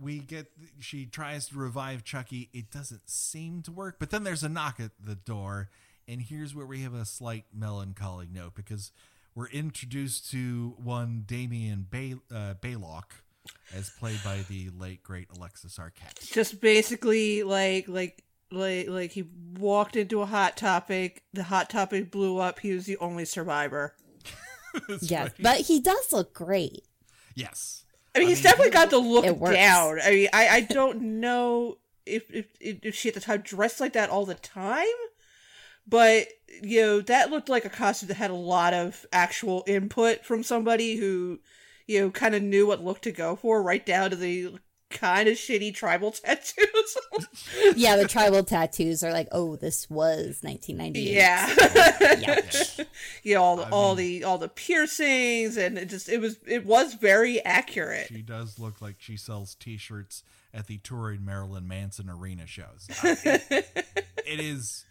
[0.00, 2.48] we get she tries to revive Chucky.
[2.54, 5.68] It doesn't seem to work, but then there's a knock at the door,
[6.10, 8.90] and here's where we have a slight melancholy note because
[9.34, 13.22] we're introduced to one Damien Bay, uh, Baylock,
[13.72, 16.32] as played by the late great Alexis Arquette.
[16.32, 19.24] Just basically like like like like he
[19.58, 21.22] walked into a hot topic.
[21.32, 22.58] The hot topic blew up.
[22.58, 23.94] He was the only survivor.
[25.00, 25.30] yes.
[25.38, 26.84] But he does look great.
[27.36, 27.84] Yes.
[28.14, 30.00] I mean, I he's mean, definitely got the look down.
[30.02, 33.92] I mean, I, I don't know if, if if she at the time dressed like
[33.92, 34.86] that all the time,
[35.86, 36.26] but
[36.62, 40.42] you know that looked like a costume that had a lot of actual input from
[40.42, 41.38] somebody who
[41.86, 44.54] you know kind of knew what look to go for, right down to the
[44.90, 46.96] kind of shitty tribal tattoos.
[47.76, 51.14] Yeah, the tribal tattoos are like, oh, this was 1998.
[51.14, 52.86] yeah, Yuck.
[53.22, 56.20] you know all the, I all mean- the all the piercings and it just it
[56.20, 58.08] was it was very accurate.
[58.08, 62.88] She does look like she sells T-shirts at the touring Marilyn Manson arena shows.
[63.04, 63.86] It-
[64.26, 64.84] it is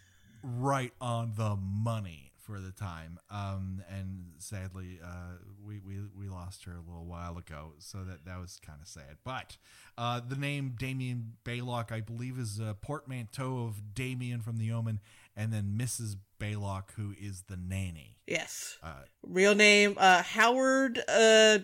[0.44, 6.64] right on the money for the time, um, and sadly, uh, we, we we lost
[6.66, 9.18] her a little while ago, so that that was kind of sad.
[9.24, 9.58] But
[10.00, 15.00] uh, the name Damien Baylock, I believe, is a portmanteau of Damien from The Omen,
[15.38, 16.16] and then Mrs.
[16.40, 18.18] Baylock, who is the nanny.
[18.26, 21.60] Yes, Uh, real name uh Howard uh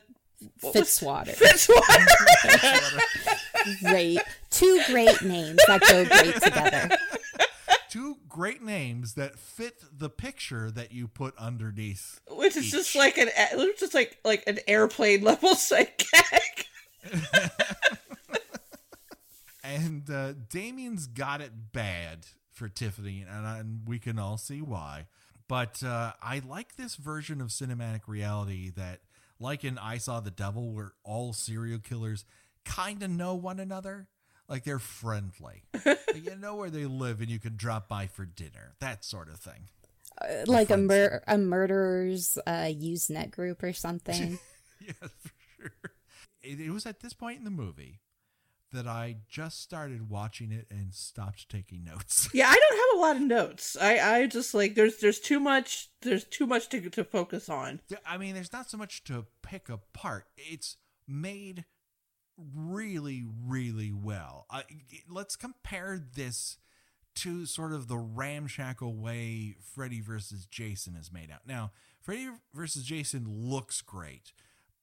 [0.61, 1.33] what Fitzwater.
[1.35, 2.99] Fitzwater.
[3.81, 4.19] great.
[4.51, 6.97] Two great names that go great together.
[8.35, 12.19] Great names that fit the picture that you put underneath.
[12.29, 12.71] Which is each.
[12.73, 13.29] just like an
[13.79, 16.65] just like like an airplane level gag.
[19.63, 25.07] And uh, Damien's got it bad for Tiffany, and, and we can all see why.
[25.47, 28.99] But uh, I like this version of cinematic reality that,
[29.39, 32.25] like in I Saw the Devil, where all serial killers
[32.65, 34.07] kind of know one another.
[34.47, 35.63] Like they're friendly.
[36.15, 38.75] You know where they live and you can drop by for dinner.
[38.79, 39.67] That sort of thing.
[40.21, 44.39] Uh, like a mur- a murderers uh, Usenet group or something.
[44.79, 45.71] yeah, for sure.
[46.41, 47.99] It, it was at this point in the movie
[48.71, 52.29] that I just started watching it and stopped taking notes.
[52.33, 53.75] Yeah, I don't have a lot of notes.
[53.79, 57.81] I I just like there's there's too much there's too much to to focus on.
[58.05, 60.27] I mean, there's not so much to pick apart.
[60.37, 60.77] It's
[61.07, 61.65] made
[62.55, 64.45] really, really well.
[64.49, 64.63] I,
[65.09, 66.57] let's compare this
[67.15, 71.47] to sort of the ramshackle way Freddy versus Jason is made out.
[71.47, 71.71] Now,
[72.01, 74.33] Freddy versus Jason looks great,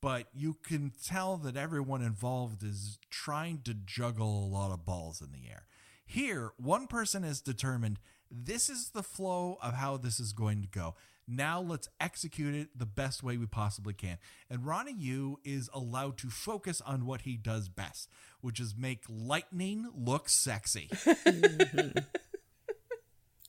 [0.01, 5.21] but you can tell that everyone involved is trying to juggle a lot of balls
[5.21, 5.67] in the air.
[6.05, 7.99] Here, one person has determined
[8.31, 10.95] this is the flow of how this is going to go.
[11.29, 14.19] Now let's execute it the best way we possibly can.
[14.51, 18.09] And Ronnie Yu is allowed to focus on what he does best,
[18.41, 20.91] which is make lightning look sexy.
[21.03, 21.99] Mm-hmm.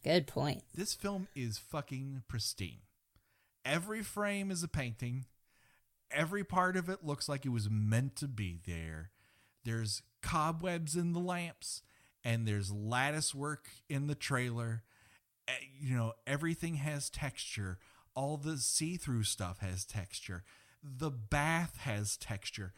[0.03, 0.63] Good point.
[0.75, 2.79] this film is fucking pristine.
[3.63, 5.25] Every frame is a painting.
[6.11, 9.11] Every part of it looks like it was meant to be there.
[9.63, 11.83] There's cobwebs in the lamps,
[12.23, 14.83] and there's lattice work in the trailer.
[15.47, 17.79] Eh, You know, everything has texture.
[18.15, 20.43] All the see through stuff has texture.
[20.83, 22.73] The bath has texture.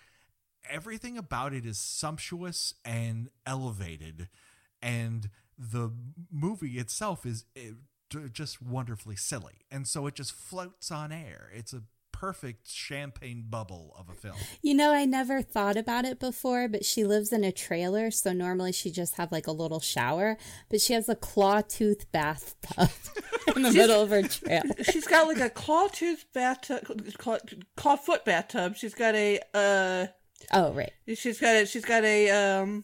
[0.70, 4.30] Everything about it is sumptuous and elevated.
[4.82, 5.91] And the
[6.32, 7.72] movie itself is eh,
[8.09, 9.66] d- just wonderfully silly.
[9.72, 11.49] And so it just floats on air.
[11.53, 11.84] It's a
[12.20, 14.38] perfect champagne bubble of a film.
[14.61, 18.32] You know, I never thought about it before, but she lives in a trailer, so
[18.32, 20.38] normally she just have like a little shower,
[20.70, 22.89] but she has a claw tooth bathtub
[23.55, 24.76] in the middle of her trailer.
[24.84, 26.86] She's got like a claw tooth bathtub,
[27.18, 27.38] claw,
[27.76, 28.76] claw foot bathtub.
[28.78, 30.07] She's got a uh,
[30.53, 30.91] Oh, right.
[31.16, 32.84] she's got a she's got a um,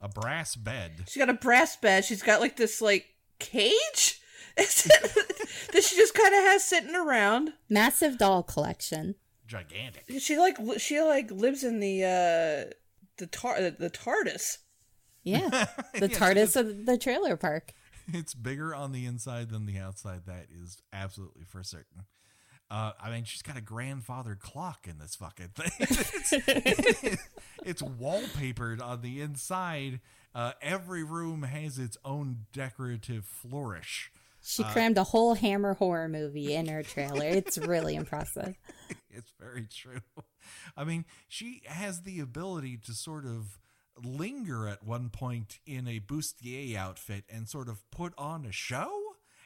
[0.00, 0.92] A brass bed.
[1.08, 2.04] she's got a brass bed.
[2.04, 3.06] She's got like this like
[3.40, 4.19] cage
[4.56, 7.52] that she just kind of has sitting around.
[7.68, 9.14] Massive doll collection.
[9.46, 10.04] Gigantic.
[10.20, 12.72] She like she like lives in the uh
[13.18, 14.58] the tar the, the TARDIS.
[15.22, 15.48] Yeah.
[15.92, 17.72] The Yes, TARDIS of the trailer park.
[18.12, 20.22] It's bigger on the inside than the outside.
[20.26, 22.04] That is absolutely for certain.
[22.70, 25.72] Uh, I mean, she's got a grandfather clock in this fucking thing.
[25.80, 26.32] it's,
[27.64, 30.00] it's wallpapered on the inside.
[30.34, 34.12] Uh, every room has its own decorative flourish.
[34.42, 37.26] She uh, crammed a whole Hammer horror movie in her trailer.
[37.26, 38.56] It's really impressive.
[39.10, 40.00] it's very true.
[40.76, 43.58] I mean, she has the ability to sort of
[44.02, 48.90] linger at one point in a bustier outfit and sort of put on a show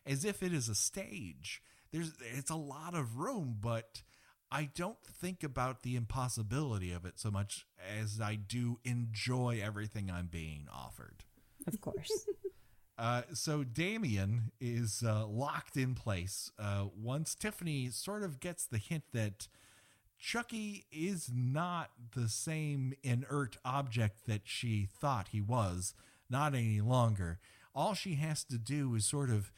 [0.07, 1.63] as if it is a stage.
[1.93, 4.03] There's it's a lot of room, but
[4.51, 7.67] I don't think about the impossibility of it so much
[8.01, 11.25] as I do enjoy everything I'm being offered.
[11.67, 12.27] Of course.
[12.97, 18.79] Uh, so Damien is uh, locked in place uh, once Tiffany sort of gets the
[18.79, 19.49] hint that
[20.19, 25.95] Chucky is not the same inert object that she thought he was,
[26.31, 27.41] not any longer.
[27.75, 29.51] All she has to do is sort of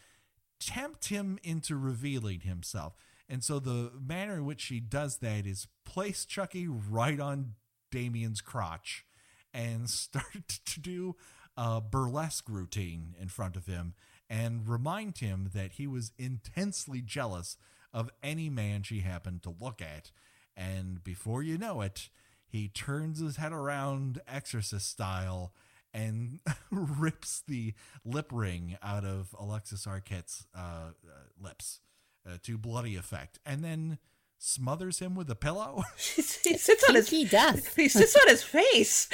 [0.58, 2.94] tempt him into revealing himself.
[3.28, 7.54] And so the manner in which she does that is place Chucky right on
[7.90, 9.04] Damien's crotch
[9.52, 11.16] and start to do
[11.56, 13.94] a burlesque routine in front of him
[14.28, 17.56] and remind him that he was intensely jealous
[17.92, 20.10] of any man she happened to look at.
[20.56, 22.10] And before you know it,
[22.46, 25.52] he turns his head around exorcist style
[25.92, 26.40] and
[26.70, 31.80] rips the lip ring out of Alexis Arquette's uh, uh, lips
[32.26, 33.98] uh, to bloody effect, and then
[34.38, 35.82] smothers him with a pillow.
[35.96, 37.74] he sits on his Kinky death.
[37.76, 39.08] he sits on his face.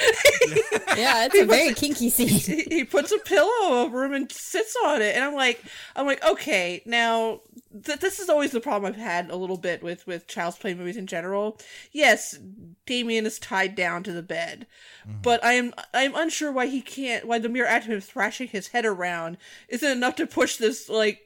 [0.97, 2.27] Yeah, it's a very kinky scene.
[2.27, 5.63] he he puts a pillow over him and sits on it, and I'm like,
[5.95, 7.41] I'm like, okay, now
[7.83, 10.73] th- this is always the problem I've had a little bit with with child's play
[10.73, 11.59] movies in general.
[11.91, 12.37] Yes,
[12.85, 14.67] Damien is tied down to the bed,
[15.07, 15.21] mm-hmm.
[15.21, 17.25] but I am I'm unsure why he can't.
[17.25, 20.89] Why the mere act of him thrashing his head around isn't enough to push this
[20.89, 21.22] like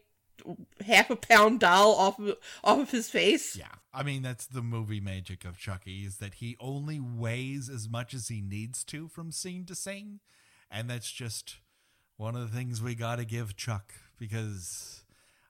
[0.85, 3.55] half a pound doll off of off of his face.
[3.55, 3.67] Yeah.
[3.93, 8.13] I mean, that's the movie magic of Chucky is that he only weighs as much
[8.13, 10.19] as he needs to from scene to scene.
[10.69, 11.57] And that's just
[12.17, 15.03] one of the things we got to give Chuck because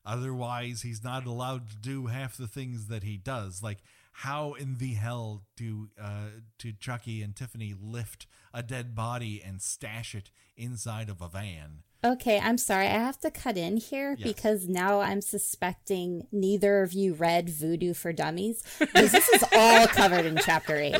[0.06, 3.62] otherwise he's not allowed to do half the things that he does.
[3.62, 3.80] Like
[4.14, 9.62] how in the hell do uh do Chucky and Tiffany lift a dead body and
[9.62, 11.84] stash it inside of a van?
[12.04, 12.86] Okay, I'm sorry.
[12.86, 14.28] I have to cut in here Yes.
[14.28, 19.88] because now I'm suspecting neither of you read Voodoo for Dummies because this is all
[19.88, 20.96] covered in chapter 8.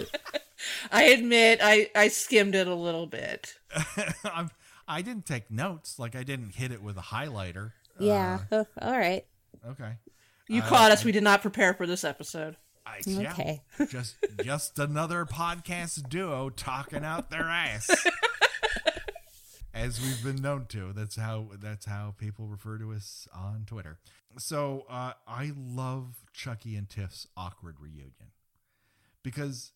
[0.92, 3.54] I admit I I skimmed it a little bit.
[4.24, 4.50] I'm,
[4.88, 7.74] I didn't take notes, like I didn't hit it with a highlighter.
[8.00, 8.40] Yeah.
[8.52, 9.26] oh, all right.
[9.68, 9.94] Okay.
[10.48, 11.04] You Uh, caught us.
[11.06, 12.58] We did not prepare for this episode.
[12.86, 13.62] I, yeah, Okay.
[13.90, 17.90] just just another podcast duo talking out their ass.
[19.78, 20.92] As we've been known to.
[20.92, 24.00] That's how that's how people refer to us on Twitter.
[24.40, 28.32] So uh, I love Chucky and Tiff's awkward reunion.
[29.24, 29.72] Because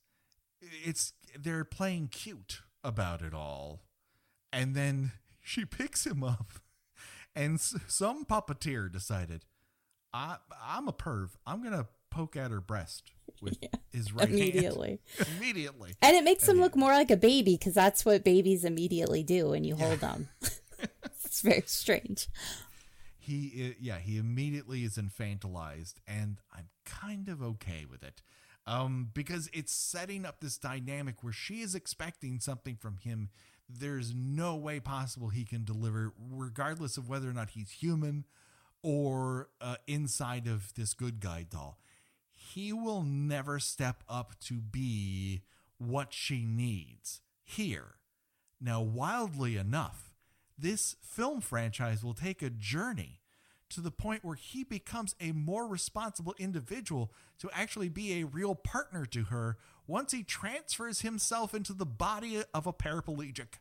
[0.83, 3.83] it's they're playing cute about it all.
[4.51, 6.53] And then she picks him up
[7.35, 9.45] and s- some puppeteer decided
[10.13, 11.29] I I'm a perv.
[11.45, 13.57] I'm gonna poke at her breast with
[13.91, 14.99] his right Immediately.
[15.17, 15.29] hand.
[15.37, 15.95] Immediately.
[16.01, 19.49] And it makes him look more like a baby because that's what babies immediately do
[19.49, 20.29] when you hold them.
[21.03, 22.27] it's very strange.
[23.17, 28.21] He yeah, he immediately is infantilized and I'm kind of okay with it.
[28.67, 33.29] Um because it's setting up this dynamic where she is expecting something from him
[33.69, 38.25] there's no way possible he can deliver regardless of whether or not he's human
[38.83, 41.77] or uh, inside of this good guy doll.
[42.53, 45.43] He will never step up to be
[45.77, 47.95] what she needs here.
[48.59, 50.13] Now, wildly enough,
[50.57, 53.19] this film franchise will take a journey
[53.69, 58.53] to the point where he becomes a more responsible individual to actually be a real
[58.53, 63.59] partner to her once he transfers himself into the body of a paraplegic.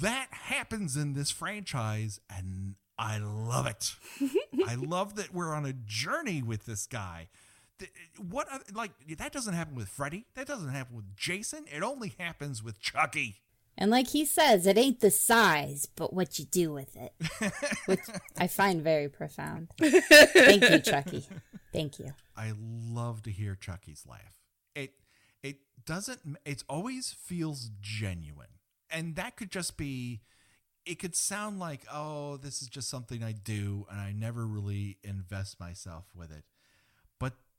[0.00, 3.96] That happens in this franchise, and I love it.
[4.66, 7.28] I love that we're on a journey with this guy.
[7.82, 10.26] Th- What like that doesn't happen with Freddy.
[10.34, 11.64] That doesn't happen with Jason.
[11.74, 13.40] It only happens with Chucky.
[13.76, 17.14] And like he says, it ain't the size, but what you do with it.
[17.86, 18.00] Which
[18.38, 19.70] I find very profound.
[19.80, 21.26] Thank you, Chucky.
[21.72, 22.12] Thank you.
[22.36, 24.36] I love to hear Chucky's laugh.
[24.74, 24.92] It
[25.42, 28.58] it doesn't it always feels genuine.
[28.90, 30.20] And that could just be
[30.84, 34.98] it could sound like, "Oh, this is just something I do and I never really
[35.02, 36.44] invest myself with it."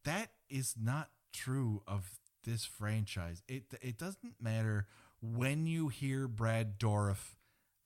[0.04, 3.42] But that is not true of this franchise.
[3.48, 4.88] It it doesn't matter
[5.22, 7.36] when you hear Brad Dourif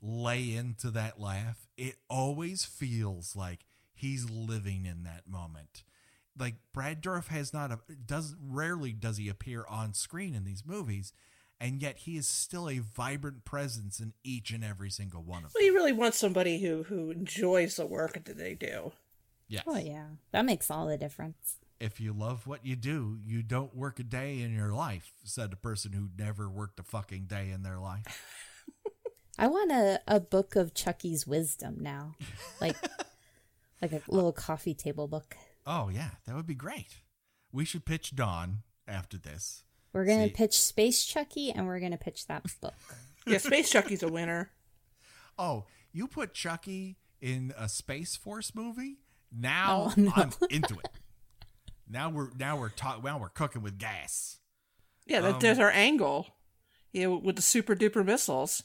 [0.01, 5.83] lay into that laugh, it always feels like he's living in that moment.
[6.37, 10.63] Like Brad Dourif has not a does rarely does he appear on screen in these
[10.65, 11.13] movies,
[11.59, 15.53] and yet he is still a vibrant presence in each and every single one of
[15.53, 15.53] them.
[15.55, 18.91] Well, you really want somebody who who enjoys the work that they do.
[19.47, 19.63] Yes.
[19.65, 20.07] Oh, yeah.
[20.31, 21.55] That makes all the difference.
[21.79, 25.53] If you love what you do, you don't work a day in your life, said
[25.53, 28.23] a person who never worked a fucking day in their life.
[29.39, 32.15] I want a, a book of Chucky's wisdom now.
[32.59, 32.75] Like
[33.81, 35.37] like a little coffee table book.
[35.67, 37.01] Oh yeah, that would be great.
[37.51, 39.63] We should pitch Don after this.
[39.93, 42.73] We're going See- to pitch Space Chucky and we're going to pitch that book.
[43.27, 44.51] Yeah, Space Chucky's a winner.
[45.37, 48.99] Oh, you put Chucky in a Space Force movie?
[49.37, 50.13] Now Oh, no.
[50.15, 50.87] I'm into it.
[51.89, 53.03] Now we're now we're talking.
[53.03, 54.37] Now we're cooking with gas.
[55.05, 56.27] Yeah, that, Um, there's our angle.
[56.91, 58.63] Yeah, with the super duper missiles,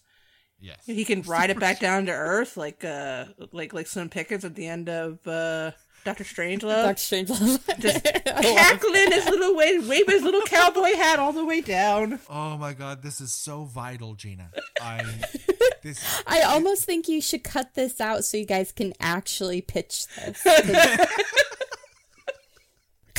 [0.61, 0.79] Yes.
[0.87, 4.55] he can ride it back down to Earth like uh like like Slim Pickens at
[4.55, 5.73] the end of uh
[6.05, 6.83] Doctor Strangelove.
[6.85, 7.29] Doctor Strange.
[7.79, 12.19] Just cackling his little way, wave his little cowboy hat all the way down.
[12.29, 14.51] Oh my God, this is so vital, Gina.
[14.81, 15.05] I
[15.83, 20.07] this I almost think you should cut this out so you guys can actually pitch
[20.17, 20.43] this.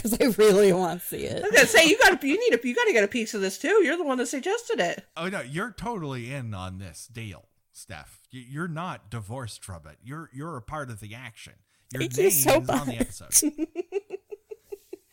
[0.03, 1.37] Because I really want to see it.
[1.43, 3.07] I was gonna say you got to you need a you got to get a
[3.07, 3.81] piece of this too.
[3.83, 5.05] You're the one that suggested it.
[5.17, 8.19] Oh no, you're totally in on this deal, Steph.
[8.29, 9.97] You- You're not divorced from it.
[10.03, 11.53] You're you're a part of the action.
[11.93, 13.33] Your Thank name you so is on the episode.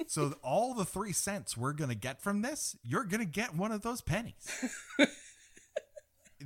[0.06, 3.82] so all the three cents we're gonna get from this, you're gonna get one of
[3.82, 4.50] those pennies.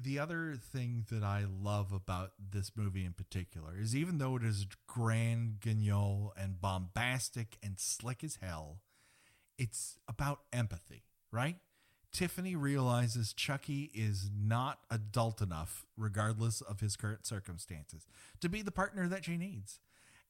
[0.04, 4.44] the other thing that I love about this movie in particular is even though it
[4.44, 8.80] is grand guignol and bombastic and slick as hell,
[9.58, 11.56] it's about empathy, right?
[12.12, 18.06] Tiffany realizes Chucky is not adult enough, regardless of his current circumstances,
[18.40, 19.80] to be the partner that she needs.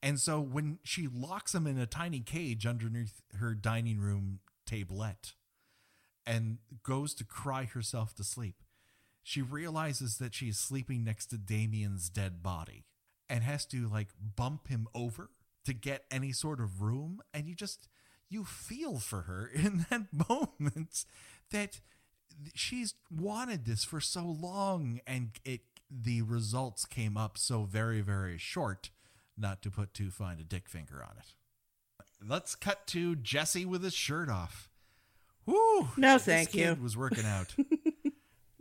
[0.01, 5.33] And so when she locks him in a tiny cage underneath her dining room tablette
[6.25, 8.63] and goes to cry herself to sleep,
[9.27, 12.85] she realizes that she is sleeping next to Damien's dead body.
[13.27, 15.31] and has to like bump him over
[15.65, 17.87] to get any sort of room and you just
[18.29, 21.05] you feel for her in that moment
[21.49, 21.81] that
[22.53, 28.37] she's wanted this for so long and it the results came up so very very
[28.37, 28.91] short
[29.35, 31.33] not to put too fine a dick finger on it
[32.27, 34.69] let's cut to jesse with his shirt off
[35.47, 36.75] Woo, No, thank you.
[36.81, 37.55] was working out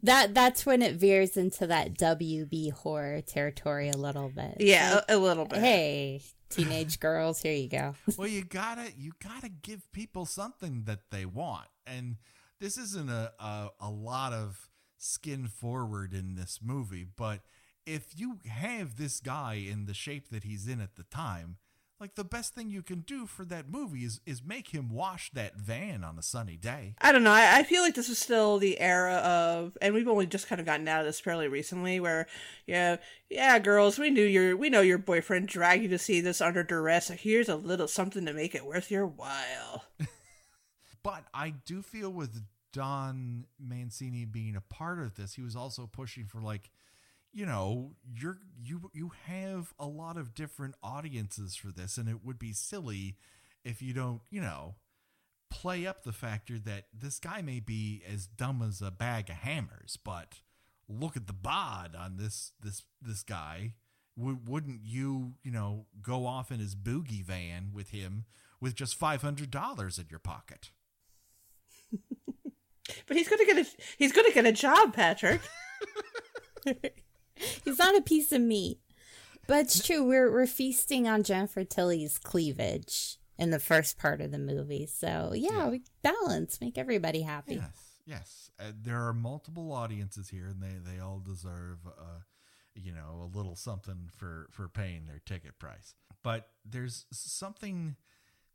[0.05, 4.57] That that's when it veers into that WB horror territory a little bit.
[4.61, 5.59] Yeah, Like, a, a little bit.
[5.61, 7.95] hey, teenage girls, here you go.
[8.17, 12.17] well you gotta you gotta give people something that they want and
[12.61, 17.41] this isn't a, a, a lot of skin forward in this movie but
[17.85, 21.57] if you have this guy in the shape that he's in at the time
[22.05, 25.31] like the best thing you can do for that movie is is make him wash
[25.31, 27.31] that van on a sunny day I don't know.
[27.31, 30.61] I, I feel like this is still the era of, and we've only just kind
[30.61, 32.27] of gotten out of this fairly recently, where,
[32.67, 32.97] yeah,
[33.31, 36.63] yeah, girls, we knew your, we know your boyfriend dragged you to see this under
[36.63, 37.07] duress.
[37.07, 39.85] So here's a little something to make it worth your while.
[41.03, 42.43] but i do feel with
[42.73, 46.71] don mancini being a part of this he was also pushing for like
[47.35, 52.25] you know you're you you have a lot of different audiences for this and it
[52.25, 53.17] would be silly
[53.65, 54.77] if you don't you know
[55.51, 59.37] play up the factor that this guy may be as dumb as a bag of
[59.37, 60.41] hammers but
[60.89, 63.75] look at the bod on this this this guy
[64.19, 68.25] w- wouldn't you you know go off in his boogie van with him
[68.61, 70.71] with just $500 in your pocket
[73.07, 73.67] But he's gonna get a,
[73.97, 75.41] he's gonna get a job, Patrick.
[77.65, 78.79] He's not a piece of meat.
[79.47, 84.31] But it's true, we're we're feasting on Jennifer Tilly's cleavage in the first part of
[84.31, 84.87] the movie.
[84.87, 85.69] So yeah, Yeah.
[85.69, 87.57] we balance, make everybody happy.
[87.57, 88.51] Yes, yes.
[88.59, 92.21] Uh, there are multiple audiences here, and they they all deserve, uh,
[92.75, 95.95] you know, a little something for for paying their ticket price.
[96.23, 97.97] But there's something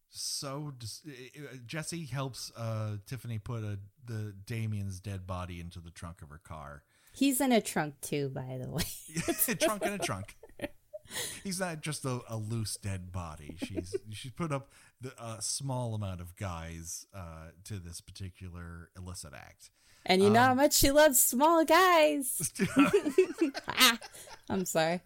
[0.09, 5.91] so dis- uh, Jesse helps uh, Tiffany put a the Damien's dead body into the
[5.91, 6.81] trunk of her car.
[7.11, 8.83] He's in a trunk too, by the way.
[9.47, 10.35] a trunk in a trunk.
[11.43, 13.57] He's not just a, a loose dead body.
[13.63, 14.69] She's she's put up
[15.01, 19.71] the, a small amount of guys uh, to this particular illicit act.
[20.05, 22.51] And you know how Um, much she loves small guys.
[23.67, 23.97] Ah,
[24.49, 25.01] I'm sorry.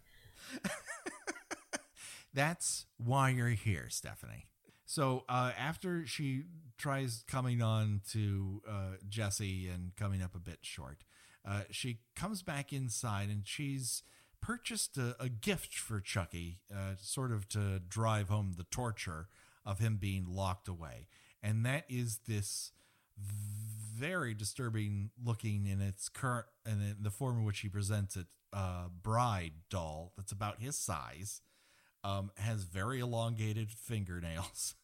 [2.34, 4.47] That's why you're here, Stephanie.
[4.86, 6.43] So uh, after she
[6.78, 11.04] tries coming on to uh, Jesse and coming up a bit short,
[11.46, 14.04] uh, she comes back inside and she's
[14.41, 19.28] purchased a, a gift for Chucky, uh, sort of to drive home the torture
[19.66, 21.08] of him being locked away.
[21.41, 22.72] And that is this
[23.96, 28.28] very disturbing looking in its current and in the form in which he presents it
[28.52, 31.41] uh, bride doll that's about his size
[32.04, 34.76] um, has very elongated fingernails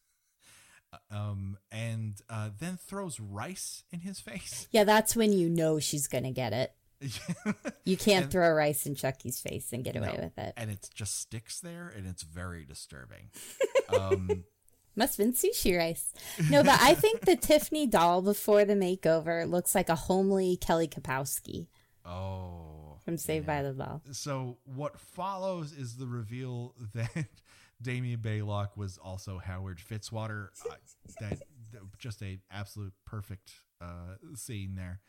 [1.10, 6.06] um, and uh, then throws rice in his face Yeah, that's when you know she's
[6.08, 6.72] gonna get it.
[7.84, 10.24] You can't And- throw rice in Chucky's face and get away No.
[10.24, 10.52] with it.
[10.56, 13.30] and it just sticks there and it's very disturbing
[13.98, 14.44] um,
[14.96, 16.12] Must have been sushi rice.
[16.50, 20.88] No, but I think the Tiffany doll before the makeover looks like a homely Kelly
[20.88, 21.68] Kapowski
[22.04, 23.56] oh from Saved yeah.
[23.58, 24.02] by the Bell.
[24.12, 27.26] so what follows is the reveal that
[27.82, 30.48] Damien Baylock was also Howard Fitzwater.
[30.70, 30.74] Uh,
[31.20, 31.38] that,
[31.72, 35.00] that just a absolute perfect uh, scene there.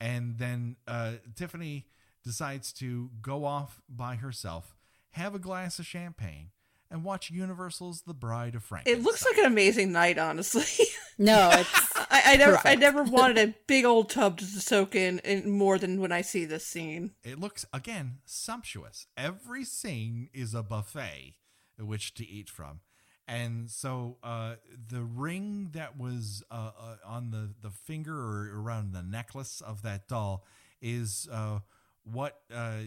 [0.00, 1.86] And then uh, Tiffany
[2.24, 4.76] decides to go off by herself,
[5.12, 6.50] have a glass of champagne,
[6.90, 9.00] and watch Universal's The Bride of Frankenstein.
[9.00, 10.86] It looks like an amazing night, honestly.
[11.20, 15.18] No, it's I, I never, I never wanted a big old tub to soak in,
[15.24, 17.10] in more than when I see this scene.
[17.24, 19.08] it looks again sumptuous.
[19.16, 21.47] Every scene is a buffet at
[21.84, 22.80] which to eat from.
[23.26, 24.54] And so uh,
[24.88, 29.82] the ring that was uh, uh, on the, the finger or around the necklace of
[29.82, 30.46] that doll
[30.80, 31.58] is uh,
[32.04, 32.84] what uh,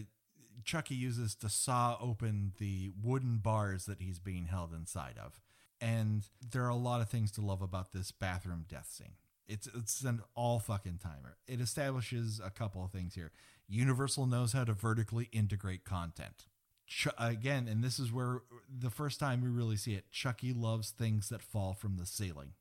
[0.64, 5.40] Chucky uses to saw open the wooden bars that he's being held inside of.
[5.80, 9.14] And there are a lot of things to love about this bathroom death scene.
[9.48, 11.36] It's it's an all fucking timer.
[11.46, 13.32] It establishes a couple of things here.
[13.68, 16.46] Universal knows how to vertically integrate content.
[16.92, 20.10] Ch- again, and this is where the first time we really see it.
[20.10, 22.52] Chucky loves things that fall from the ceiling.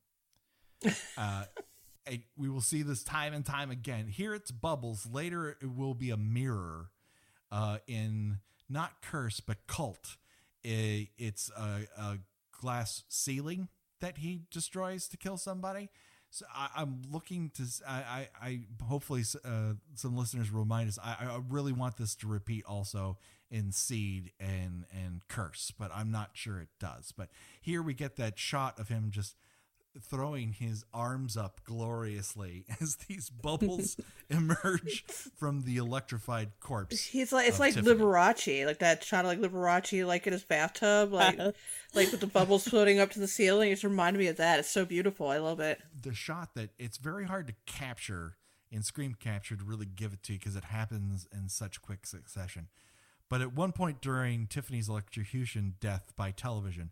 [1.15, 1.43] Uh,
[2.35, 4.07] we will see this time and time again.
[4.07, 5.05] Here it's bubbles.
[5.05, 6.89] Later it will be a mirror.
[7.51, 10.17] Uh, in not curse but cult.
[10.63, 12.17] It's a, a
[12.59, 13.67] glass ceiling
[13.99, 15.89] that he destroys to kill somebody.
[16.31, 17.63] So I, am looking to.
[17.87, 20.97] I, I, I hopefully uh, some listeners will remind us.
[21.03, 23.19] I, I really want this to repeat also
[23.51, 27.13] in Seed and and Curse, but I'm not sure it does.
[27.15, 27.29] But
[27.61, 29.35] here we get that shot of him just
[29.99, 33.97] throwing his arms up gloriously as these bubbles
[34.29, 35.03] emerge
[35.35, 37.03] from the electrified corpse.
[37.03, 37.95] He's like it's like Tiffany.
[37.95, 42.27] Liberace, like that shot of like Liberace, like in his bathtub, like like with the
[42.27, 43.71] bubbles floating up to the ceiling.
[43.71, 44.59] It's reminded me of that.
[44.59, 45.27] It's so beautiful.
[45.27, 45.81] I love it.
[46.01, 48.37] The shot that it's very hard to capture
[48.71, 52.05] in screen capture to really give it to you because it happens in such quick
[52.05, 52.67] succession.
[53.31, 56.91] But at one point during Tiffany's electrocution death by television,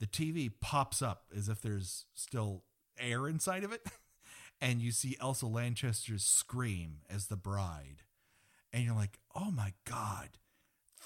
[0.00, 2.64] the TV pops up as if there's still
[2.98, 3.86] air inside of it.
[4.60, 8.02] and you see Elsa Lanchester's scream as the bride.
[8.72, 10.30] And you're like, oh my God,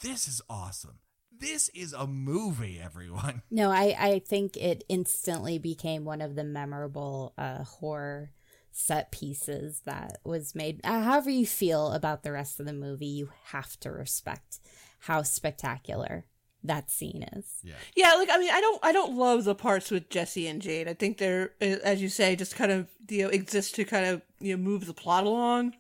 [0.03, 1.01] this is awesome.
[1.31, 3.43] This is a movie, everyone.
[3.51, 8.31] No, I, I think it instantly became one of the memorable uh, horror
[8.73, 10.81] set pieces that was made.
[10.85, 14.61] Uh, however, you feel about the rest of the movie, you have to respect
[15.01, 16.27] how spectacular
[16.63, 17.47] that scene is.
[17.63, 17.75] Yeah.
[17.97, 20.89] Yeah, like I mean, I don't I don't love the parts with Jesse and Jade.
[20.89, 24.23] I think they're as you say just kind of you know exist to kind of
[24.41, 25.75] you know move the plot along.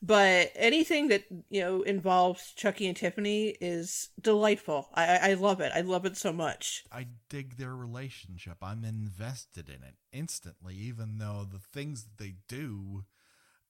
[0.00, 4.88] But anything that you know involves Chucky and Tiffany is delightful.
[4.94, 5.72] I, I, love it.
[5.74, 6.84] I love it so much.
[6.92, 8.58] I dig their relationship.
[8.62, 13.04] I'm invested in it instantly, even though the things that they do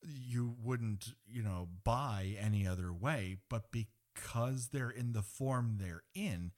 [0.02, 3.38] you wouldn't you know buy any other way.
[3.48, 6.52] But because they're in the form they're in,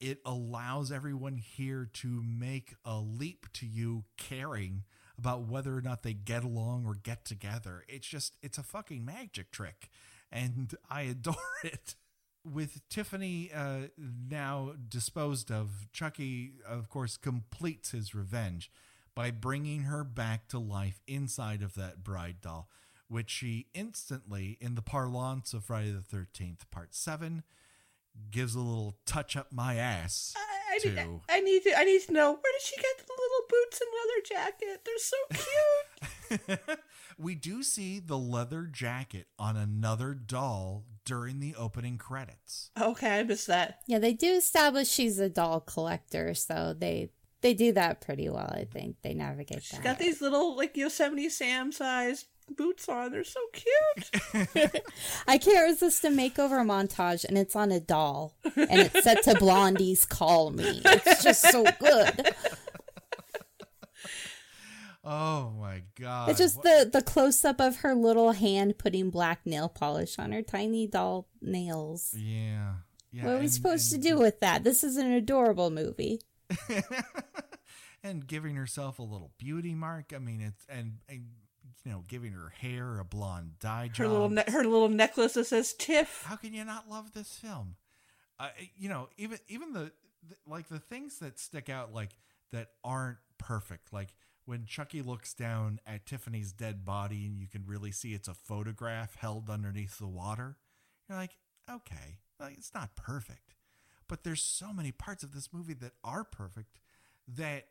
[0.00, 4.84] it allows everyone here to make a leap to you caring
[5.20, 7.84] about whether or not they get along or get together.
[7.88, 9.90] It's just, it's a fucking magic trick.
[10.32, 11.94] And I adore it.
[12.42, 18.70] With Tiffany uh, now disposed of, Chucky, of course, completes his revenge
[19.14, 22.70] by bringing her back to life inside of that bride doll
[23.10, 27.42] which she instantly, in the parlance of Friday the 13th, part 7,
[28.30, 30.32] gives a little touch up my ass.
[30.36, 33.04] I, I, need, I need to I need to know where did she get the
[33.70, 34.80] boots and leather jacket?
[34.84, 36.80] They're so cute.
[37.18, 42.70] we do see the leather jacket on another doll during the opening credits.
[42.80, 43.80] Okay, I missed that.
[43.86, 47.10] Yeah, they do establish she's a doll collector, so they
[47.42, 48.50] they do that pretty well.
[48.52, 49.62] I think they navigate.
[49.62, 49.84] She's that.
[49.84, 53.12] got these little like Yosemite Sam size boots on.
[53.12, 54.82] They're so cute.
[55.28, 59.34] I can't resist a makeover montage, and it's on a doll, and it's set to
[59.38, 62.34] Blondie's "Call Me." It's just so good.
[65.02, 66.28] Oh my god!
[66.28, 66.64] It's just what?
[66.64, 70.86] the the close up of her little hand putting black nail polish on her tiny
[70.86, 72.12] doll nails.
[72.14, 72.74] Yeah,
[73.10, 73.24] yeah.
[73.24, 74.62] What are we and, supposed and, to do with that?
[74.62, 76.20] This is an adorable movie.
[78.02, 80.12] and giving herself a little beauty mark.
[80.14, 81.26] I mean, it's and, and
[81.84, 83.96] you know, giving her hair a blonde dye job.
[83.96, 86.24] Her little ne- her little necklace that says Tiff.
[86.26, 87.76] How can you not love this film?
[88.38, 89.92] Uh, you know, even even the,
[90.28, 92.10] the like the things that stick out like
[92.52, 94.14] that aren't perfect, like
[94.44, 98.34] when Chucky looks down at Tiffany's dead body and you can really see it's a
[98.34, 100.56] photograph held underneath the water.
[101.08, 101.36] You're like,
[101.70, 103.54] okay, like, it's not perfect,
[104.08, 106.80] but there's so many parts of this movie that are perfect
[107.28, 107.66] that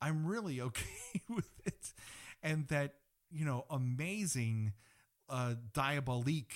[0.00, 1.92] I'm really okay with it,
[2.42, 2.94] and that
[3.34, 4.72] you know, amazing
[5.28, 6.54] uh, diabolique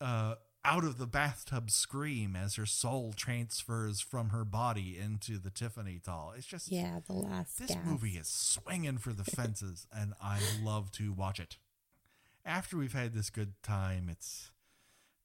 [0.00, 0.34] uh,
[0.64, 6.00] out of the bathtub scream as her soul transfers from her body into the Tiffany
[6.04, 6.34] doll.
[6.36, 7.58] It's just yeah, the last.
[7.58, 7.84] This gas.
[7.84, 11.56] movie is swinging for the fences, and I love to watch it.
[12.44, 14.50] After we've had this good time, it's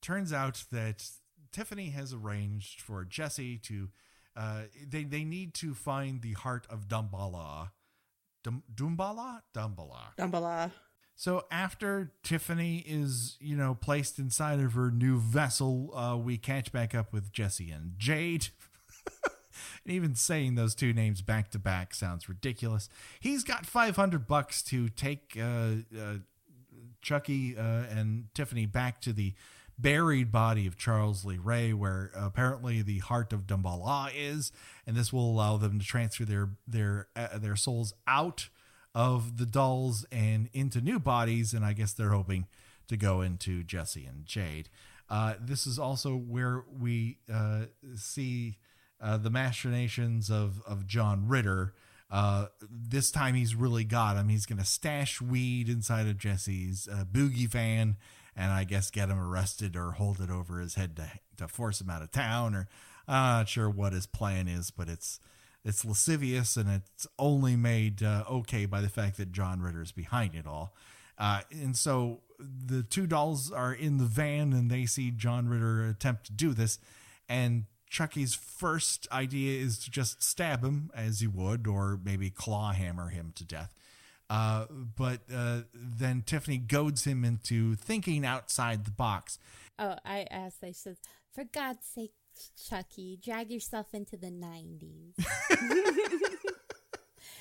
[0.02, 1.10] turns out that
[1.52, 3.90] Tiffany has arranged for Jesse to.
[4.38, 7.72] Uh, they they need to find the heart of Damballa.
[8.44, 9.42] Dum, Damballa?
[9.54, 10.16] Damballa.
[10.18, 10.72] Damballa.
[11.16, 16.72] So after Tiffany is, you know, placed inside of her new vessel, uh, we catch
[16.72, 18.50] back up with Jesse and Jade.
[19.86, 22.90] and even saying those two names back to back sounds ridiculous.
[23.20, 26.16] He's got 500 bucks to take uh, uh,
[27.02, 29.34] Chucky uh, and Tiffany back to the
[29.78, 34.52] buried body of Charles Lee Ray, where apparently the heart of Damballa is,
[34.86, 38.50] and this will allow them to transfer their their uh, their souls out
[38.96, 42.48] of the dolls and into new bodies, and I guess they're hoping
[42.88, 44.70] to go into Jesse and Jade.
[45.10, 47.66] Uh, this is also where we uh,
[47.96, 48.58] see
[49.02, 51.74] uh, the machinations of of John Ritter.
[52.10, 54.30] Uh, this time he's really got him.
[54.30, 57.98] He's going to stash weed inside of Jesse's uh, boogie van,
[58.36, 61.82] and I guess get him arrested or hold it over his head to to force
[61.82, 62.56] him out of town.
[62.56, 62.68] Or
[63.08, 65.20] I'm not sure what his plan is, but it's
[65.66, 69.92] it's lascivious and it's only made uh, okay by the fact that John Ritter is
[69.92, 70.76] behind it all.
[71.18, 75.88] Uh, and so the two dolls are in the van and they see John Ritter
[75.88, 76.78] attempt to do this.
[77.28, 82.74] And Chucky's first idea is to just stab him as he would, or maybe claw
[82.74, 83.74] hammer him to death.
[84.30, 89.40] Uh, but uh, then Tiffany goads him into thinking outside the box.
[89.80, 90.98] Oh, I asked, I said,
[91.34, 92.14] for God's sake,
[92.70, 95.14] Chucky, drag yourself into the 90s.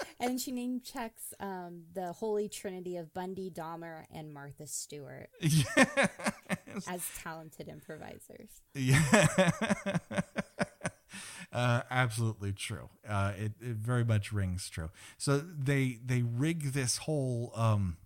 [0.21, 5.67] and she named Chucks um, the Holy Trinity of Bundy, Dahmer, and Martha Stewart Yes.
[6.89, 8.51] as talented improvisers.
[8.75, 9.03] Yeah.
[11.53, 12.89] uh, absolutely true.
[13.09, 14.91] Uh, it, it very much rings true.
[15.19, 17.99] So they they rig this whole um,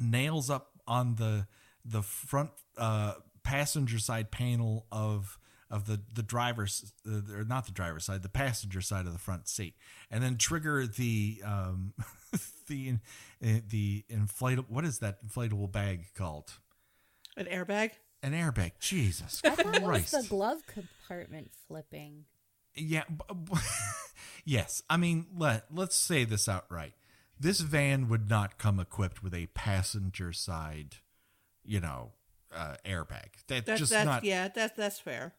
[0.00, 1.46] nails up on the
[1.84, 5.38] the front uh, passenger side panel of
[5.70, 9.18] of the the driver's uh, or not the driver's side, the passenger side of the
[9.18, 9.74] front seat,
[10.10, 11.92] and then trigger the um,
[12.68, 12.94] the
[13.44, 14.68] uh, the inflatable.
[14.68, 16.52] What is that inflatable bag called?
[17.36, 17.92] An airbag.
[18.22, 18.72] An airbag.
[18.80, 22.24] Jesus I thought it was the glove compartment flipping.
[22.74, 23.04] Yeah.
[23.08, 23.58] b- b-
[24.44, 24.82] yes.
[24.90, 26.94] I mean, let let's say this outright.
[27.38, 30.96] This van would not come equipped with a passenger side,
[31.64, 32.10] you know,
[32.52, 33.26] uh, airbag.
[33.46, 34.24] That's, That's just that's not.
[34.24, 34.48] yeah.
[34.48, 35.34] That's that's fair.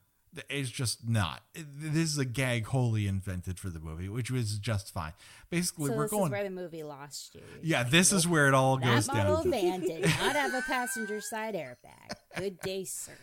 [0.49, 1.41] It's just not.
[1.55, 5.13] This is a gag wholly invented for the movie, which was just fine.
[5.49, 6.25] Basically, So we're this going.
[6.25, 7.41] is where the movie lost you.
[7.63, 9.51] yeah, this is where it all That goes model down.
[9.51, 12.15] van did not have a passenger side airbag.
[12.37, 13.13] Good day, sir.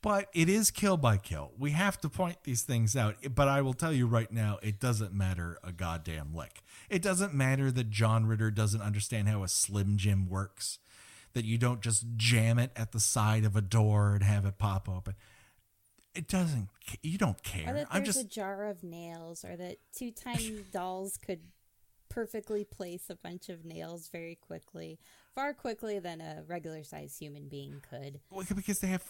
[0.00, 1.52] But it is kill by kill.
[1.56, 3.14] We have to point these things out.
[3.34, 6.62] But I will tell you right now, it doesn't matter a goddamn lick.
[6.90, 10.78] It doesn't matter that John Ritter doesn't understand how a Slim Jim works,
[11.34, 14.58] that you don't just jam it at the side of a door and have it
[14.58, 15.14] pop open.
[16.14, 16.68] It doesn't,
[17.02, 17.72] you don't Or care.
[17.72, 21.40] that I'm there's just, a jar of nails, or that two tiny dolls could
[22.10, 24.98] perfectly place a bunch of nails very quickly,
[25.34, 28.20] far quickly than a regular sized human being could.
[28.30, 29.02] Well, because they have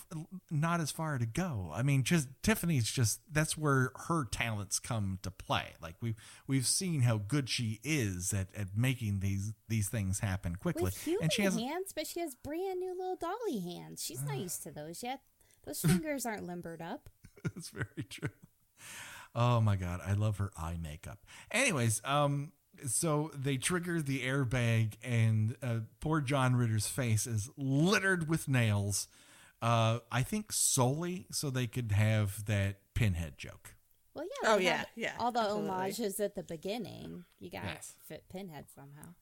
[0.49, 1.73] not as far to go.
[1.75, 5.73] I mean, just Tiffany's just that's where her talents come to play.
[5.83, 6.15] Like we've
[6.47, 11.03] we've seen how good she is at, at making these these things happen quickly, With
[11.03, 14.01] human and she has hands, but she has brand new little dolly hands.
[14.05, 15.23] She's not used to those yet.
[15.65, 17.09] Those fingers aren't limbered up.
[17.45, 18.29] That's very true.
[19.35, 21.19] Oh my god, I love her eye makeup.
[21.51, 22.53] Anyways, um,
[22.87, 29.09] so they trigger the airbag, and uh, poor John Ritter's face is littered with nails.
[29.63, 33.75] Uh, I think solely so they could have that pinhead joke.
[34.15, 34.49] Well, yeah.
[34.51, 35.71] Oh, yeah, yeah, All the absolutely.
[35.71, 37.25] homages at the beginning.
[37.39, 37.95] You got to Yes.
[38.07, 39.15] fit Pinhead somehow.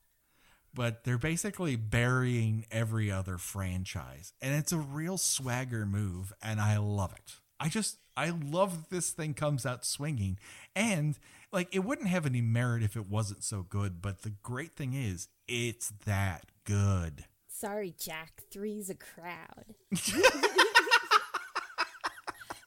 [0.74, 6.76] But they're basically burying every other franchise and it's a real swagger move and i
[6.78, 10.38] love it i just i love this thing comes out swinging
[10.76, 11.18] and
[11.52, 14.92] like it wouldn't have any merit if it wasn't so good but the great thing
[14.94, 18.42] is it's that good Sorry, Jack.
[18.50, 19.74] Three's a crowd.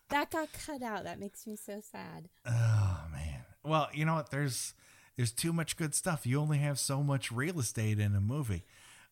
[0.09, 1.03] that got cut out.
[1.05, 2.29] That makes me so sad.
[2.45, 4.73] oh man well you know what there's
[5.18, 8.64] there's too much good stuff you only have so much real estate in a movie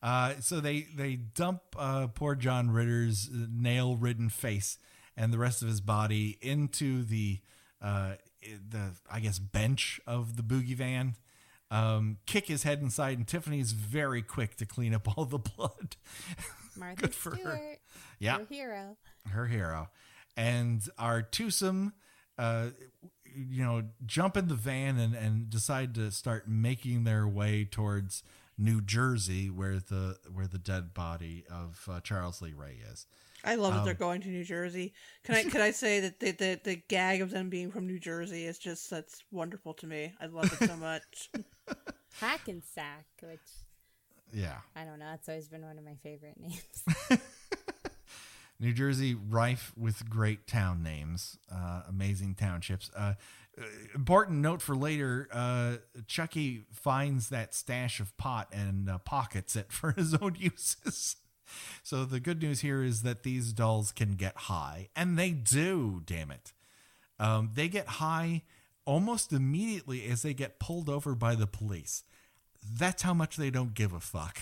[0.03, 4.79] uh, so they they dump uh, poor John Ritter's nail ridden face
[5.15, 7.39] and the rest of his body into the
[7.83, 8.13] uh,
[8.67, 11.15] the I guess bench of the boogie van.
[11.69, 15.95] Um, kick his head inside, and Tiffany's very quick to clean up all the blood.
[16.75, 17.37] Martha Good for her.
[17.37, 17.79] Stewart,
[18.19, 18.39] Yeah.
[18.39, 18.97] her hero.
[19.29, 19.89] her hero,
[20.35, 21.93] and our twosome,
[22.39, 22.69] uh,
[23.35, 28.23] you know, jump in the van and, and decide to start making their way towards
[28.57, 33.05] New Jersey, where the where the dead body of uh, Charles Lee Ray is.
[33.43, 34.93] I love that they're Um, going to New Jersey.
[35.23, 37.97] Can I can I say that the, the the gag of them being from New
[37.99, 40.13] Jersey is just that's wonderful to me.
[40.21, 41.31] I love it so much.
[42.19, 43.39] Hackensack, which
[44.31, 45.11] Yeah, I don't know.
[45.15, 46.83] It's always been one of my favorite names.
[48.61, 52.91] New Jersey rife with great town names, uh, amazing townships.
[52.95, 53.15] Uh,
[53.57, 53.63] uh,
[53.95, 59.71] important note for later: uh, Chucky finds that stash of pot and uh, pockets it
[59.71, 61.15] for his own uses.
[61.83, 66.03] so the good news here is that these dolls can get high, and they do.
[66.05, 66.53] Damn it,
[67.19, 68.43] um, they get high
[68.85, 72.03] almost immediately as they get pulled over by the police.
[72.63, 74.39] That's how much they don't give a fuck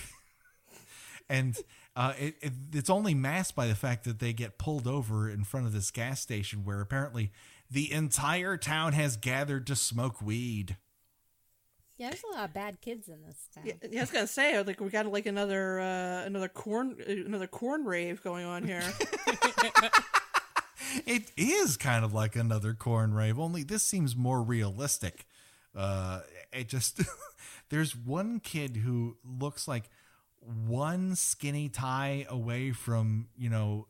[1.29, 1.57] and
[1.99, 5.43] uh, it, it, it's only masked by the fact that they get pulled over in
[5.43, 7.29] front of this gas station where apparently
[7.69, 10.77] the entire town has gathered to smoke weed.
[11.97, 13.65] yeah, there's a lot of bad kids in this town.
[13.65, 17.47] yeah, yeah, I was gonna say like we got like another uh, another corn another
[17.47, 18.83] corn rave going on here.
[21.05, 25.27] It is kind of like another corn rave, only this seems more realistic.
[25.75, 26.21] Uh,
[26.51, 27.01] it just
[27.69, 29.91] there's one kid who looks like
[30.41, 33.87] one skinny tie away from you know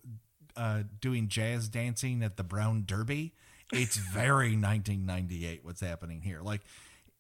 [0.56, 3.34] uh, doing jazz dancing at the Brown Derby.
[3.72, 6.42] It's very 1998 what's happening here.
[6.42, 6.62] Like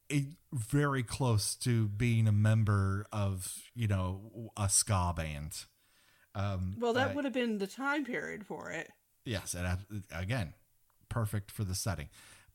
[0.09, 5.65] it, very close to being a member of you know a ska band.
[6.35, 8.89] Um, Well, that uh, would have been the time period for it.
[9.25, 10.53] Yes, and again,
[11.09, 12.09] perfect for the setting.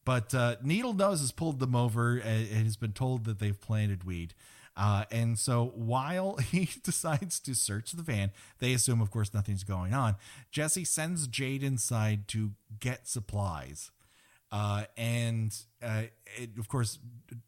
[0.05, 3.61] But uh, Needle Nose has pulled them over and and has been told that they've
[3.61, 4.35] planted weed.
[4.77, 9.65] Uh, and so while he decides to search the van, they assume, of course, nothing's
[9.65, 10.17] going on.
[10.51, 13.91] Jesse sends Jade inside to get supplies.
[14.53, 16.03] Uh, and uh,
[16.37, 16.99] it, of course,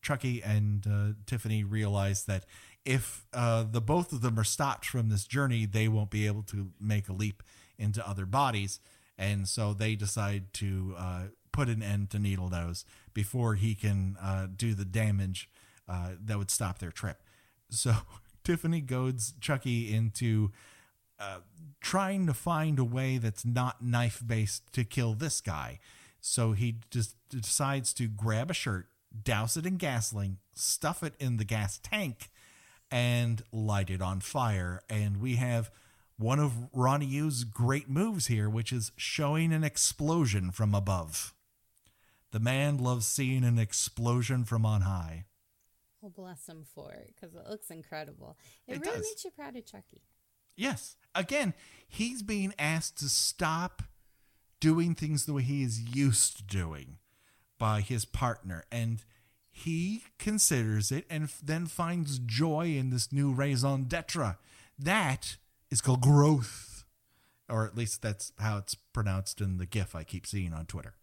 [0.03, 2.47] Chucky and uh, Tiffany realize that
[2.85, 6.43] if uh, the both of them are stopped from this journey, they won't be able
[6.45, 7.43] to make a leap
[7.79, 8.81] into other bodies,
[9.19, 11.23] and so they decide to uh,
[11.53, 15.49] put an end to Needle Nose before he can uh, do the damage
[15.89, 17.23] uh, that would stop their trip.
[17.71, 17.95] So
[18.45, 20.51] Tiffany goads Chucky into
[21.19, 21.39] uh,
[21.81, 25.81] trying to find a way that's not knife based to kill this guy.
[26.21, 28.89] So he just decides to grab a shirt,
[29.23, 32.31] douse it in gasoline, stuff it in the gas tank,
[32.91, 34.83] and light it on fire.
[34.89, 35.71] And we have
[36.19, 41.35] one of Ronnie Yu's great moves here, which is showing an explosion from above.
[42.33, 45.25] The man loves seeing an explosion from on high.
[46.07, 48.37] Well, bless him for it because it looks incredible.
[48.69, 49.07] It, It really does.
[49.11, 50.03] makes you proud of Chucky.
[50.57, 50.95] Yes.
[51.17, 51.53] Again,
[51.89, 53.83] he's being asked to stop
[54.61, 56.99] doing things the way he is used to doing
[57.59, 58.63] by his partner.
[58.71, 59.03] And
[59.51, 64.37] he considers it and f- then finds joy in this new raison d'etre.
[64.79, 65.39] That
[65.71, 66.85] is called growth.
[67.49, 70.95] Or at least that's how it's pronounced in the GIF I keep seeing on Twitter.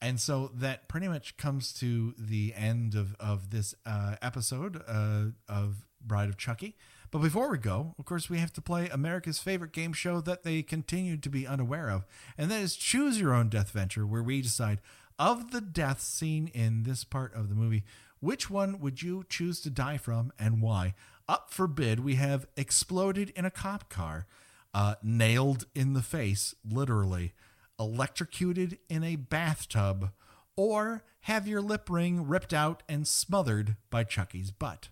[0.00, 5.26] And so that pretty much comes to the end of, of this uh, episode uh,
[5.48, 6.76] of Bride of Chucky.
[7.10, 10.42] But before we go, of course, we have to play America's favorite game show that
[10.42, 12.04] they continue to be unaware of.
[12.36, 14.80] And that is Choose Your Own Death Venture, where we decide
[15.18, 17.84] of the deaths seen in this part of the movie,
[18.20, 20.94] which one would you choose to die from and why?
[21.28, 24.26] Up for bid, we have exploded in a cop car,
[24.74, 27.32] uh, nailed in the face, literally,
[27.78, 30.10] electrocuted in a bathtub,
[30.56, 34.88] or have your lip ring ripped out and smothered by Chucky's butt.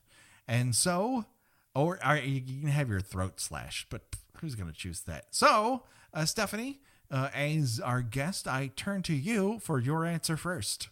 [0.47, 1.25] And so,
[1.75, 4.03] or, or you can have your throat slashed, but
[4.41, 5.27] who's going to choose that?
[5.31, 6.81] So, uh, Stephanie,
[7.11, 10.89] uh, as our guest, I turn to you for your answer first.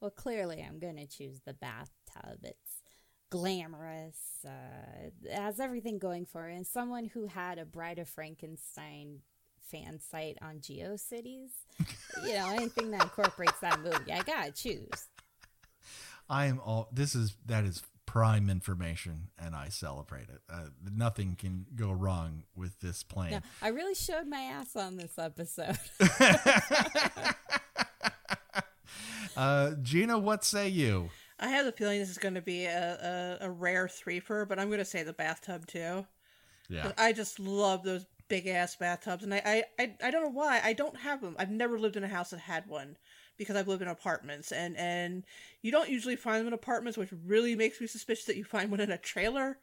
[0.00, 2.38] Well, clearly, I'm going to choose the bathtub.
[2.42, 2.82] It's
[3.30, 6.54] glamorous, uh, it has everything going for it.
[6.54, 9.20] And someone who had a Bride of Frankenstein
[9.70, 11.50] fan site on GeoCities,
[12.24, 15.08] you know, anything that incorporates that movie, I gotta choose.
[16.28, 16.88] I am all.
[16.92, 20.40] This is that is prime information, and I celebrate it.
[20.50, 23.30] Uh, nothing can go wrong with this plan.
[23.32, 25.76] No, I really showed my ass on this episode.
[29.36, 31.10] Uh, Gina, what say you?
[31.38, 34.58] I have the feeling this is going to be a, a, a rare threefer, but
[34.58, 36.06] I'm going to say the bathtub too.
[36.70, 40.22] Yeah, 'Cause I just love those big ass bathtubs, and I, I, I, I don't
[40.22, 41.36] know why I don't have them.
[41.38, 42.96] I've never lived in a house that had one
[43.36, 45.24] because I've lived in apartments, and and
[45.62, 48.70] you don't usually find them in apartments, which really makes me suspicious that you find
[48.70, 49.58] one in a trailer.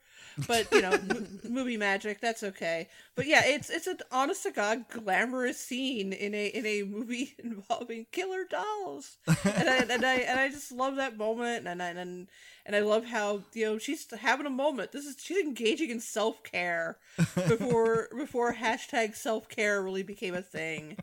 [0.47, 2.87] But you know, m- movie magic, that's okay.
[3.15, 7.35] But yeah, it's it's an honest to god glamorous scene in a in a movie
[7.43, 11.89] involving killer dolls, and I, and I and I just love that moment, and I,
[11.89, 12.27] and
[12.65, 14.91] and I love how you know she's having a moment.
[14.91, 16.97] This is she's engaging in self care
[17.35, 20.97] before before hashtag self care really became a thing.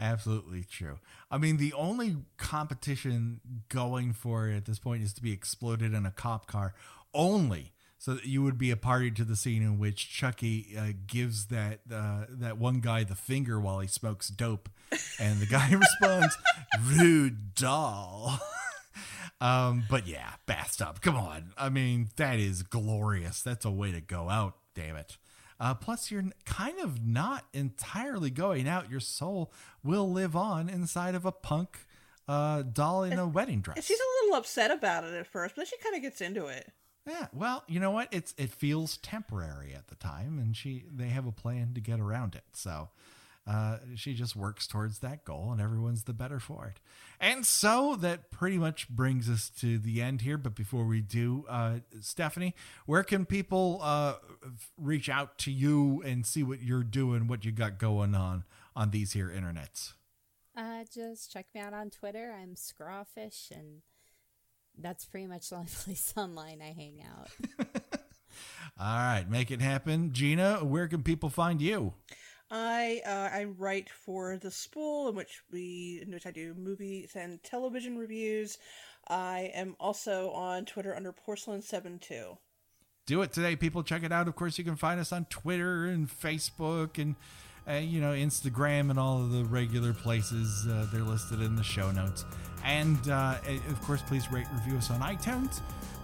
[0.00, 0.98] Absolutely true.
[1.30, 5.94] I mean, the only competition going for it at this point is to be exploded
[5.94, 6.74] in a cop car
[7.14, 7.72] only.
[7.98, 11.48] So that you would be a party to the scene in which Chucky uh, gives
[11.48, 14.70] that uh, that one guy the finger while he smokes dope,
[15.18, 15.70] and the guy
[16.00, 16.34] responds,
[16.82, 18.38] "Rude doll."
[19.42, 21.00] Um, but yeah, bathtub.
[21.00, 21.52] Come on.
[21.56, 23.42] I mean, that is glorious.
[23.42, 24.54] That's a way to go out.
[24.74, 25.16] Damn it.
[25.60, 28.90] Uh, plus, you're kind of not entirely going out.
[28.90, 29.52] Your soul
[29.84, 31.78] will live on inside of a punk
[32.26, 33.84] uh, doll in a wedding dress.
[33.84, 36.46] she's a little upset about it at first, but then she kind of gets into
[36.46, 36.72] it.
[37.06, 37.26] Yeah.
[37.32, 38.08] Well, you know what?
[38.10, 41.98] It's it feels temporary at the time, and she they have a plan to get
[42.00, 42.44] around it.
[42.52, 42.88] So
[43.46, 46.80] uh, she just works towards that goal, and everyone's the better for it.
[47.18, 50.38] And so that pretty much brings us to the end here.
[50.38, 52.54] But before we do, uh, Stephanie,
[52.86, 54.14] where can people uh,
[54.76, 58.44] reach out to you and see what you're doing, what you got going on
[58.76, 59.94] on these here internets?
[60.56, 62.36] Uh, just check me out on Twitter.
[62.40, 63.82] I'm Scrawfish, and
[64.78, 67.30] that's pretty much the only place online I hang out.
[68.78, 70.12] All right, make it happen.
[70.12, 71.94] Gina, where can people find you?
[72.50, 77.12] I uh, I write for the Spool, in which we in which I do movies
[77.14, 78.58] and television reviews.
[79.08, 82.36] I am also on Twitter under Porcelain72.
[83.06, 83.82] Do it today, people.
[83.82, 84.28] Check it out.
[84.28, 87.14] Of course, you can find us on Twitter and Facebook and
[87.68, 90.66] uh, you know Instagram and all of the regular places.
[90.66, 92.24] Uh, they're listed in the show notes.
[92.64, 93.36] And uh,
[93.68, 95.60] of course, please rate review us on iTunes.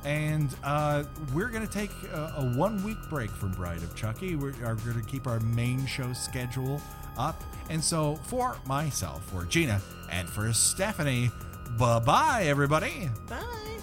[0.07, 1.03] And uh,
[1.35, 4.37] we're going to take a, a, one week break from Bride of Chucky.
[4.37, 6.81] We are going to keep our main show schedule
[7.19, 7.43] up.
[7.71, 9.83] And so, for myself, for Gina,
[10.13, 11.31] and for Stephanie,
[11.77, 13.11] bye bye, everybody.
[13.29, 13.79] Bye.